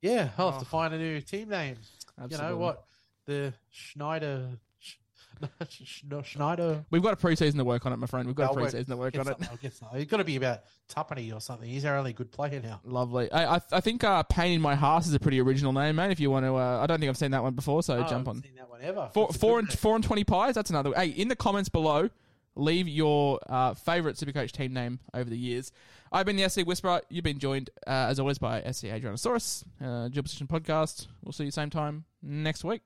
[0.02, 0.64] yeah, I'll have Oh.
[0.64, 1.76] to find a new team name.
[2.18, 2.50] You Absolutely.
[2.50, 2.84] know what?
[3.26, 4.58] The Schneider.
[5.68, 6.84] Sch- Sch- Schneider.
[6.90, 8.26] We've got a preseason to work on it, my friend.
[8.26, 9.36] We've got I'll a preseason to work on it.
[9.50, 9.98] I'll get something.
[9.98, 11.68] He's got to be about Tapine or something.
[11.68, 12.80] He's our only good player now.
[12.84, 13.30] Lovely.
[13.32, 16.10] I I, I think uh, "Pain in My Heart" is a pretty original name, man.
[16.10, 17.98] If you want to, uh, I don't think I've seen that one before, so I
[18.00, 18.42] jump haven't on.
[18.42, 19.10] Seen that one ever.
[19.12, 19.76] Four, four and name.
[19.76, 20.54] four and twenty pies.
[20.54, 20.92] That's another.
[20.94, 22.10] Hey, in the comments below,
[22.54, 25.72] leave your uh, favorite Supercoach team name over the years.
[26.14, 27.00] I've been the SC Whisperer.
[27.08, 31.06] You've been joined uh, as always by SC Adrianasaurus, uh, Dual Position Podcast.
[31.24, 32.82] We'll see you same time next week.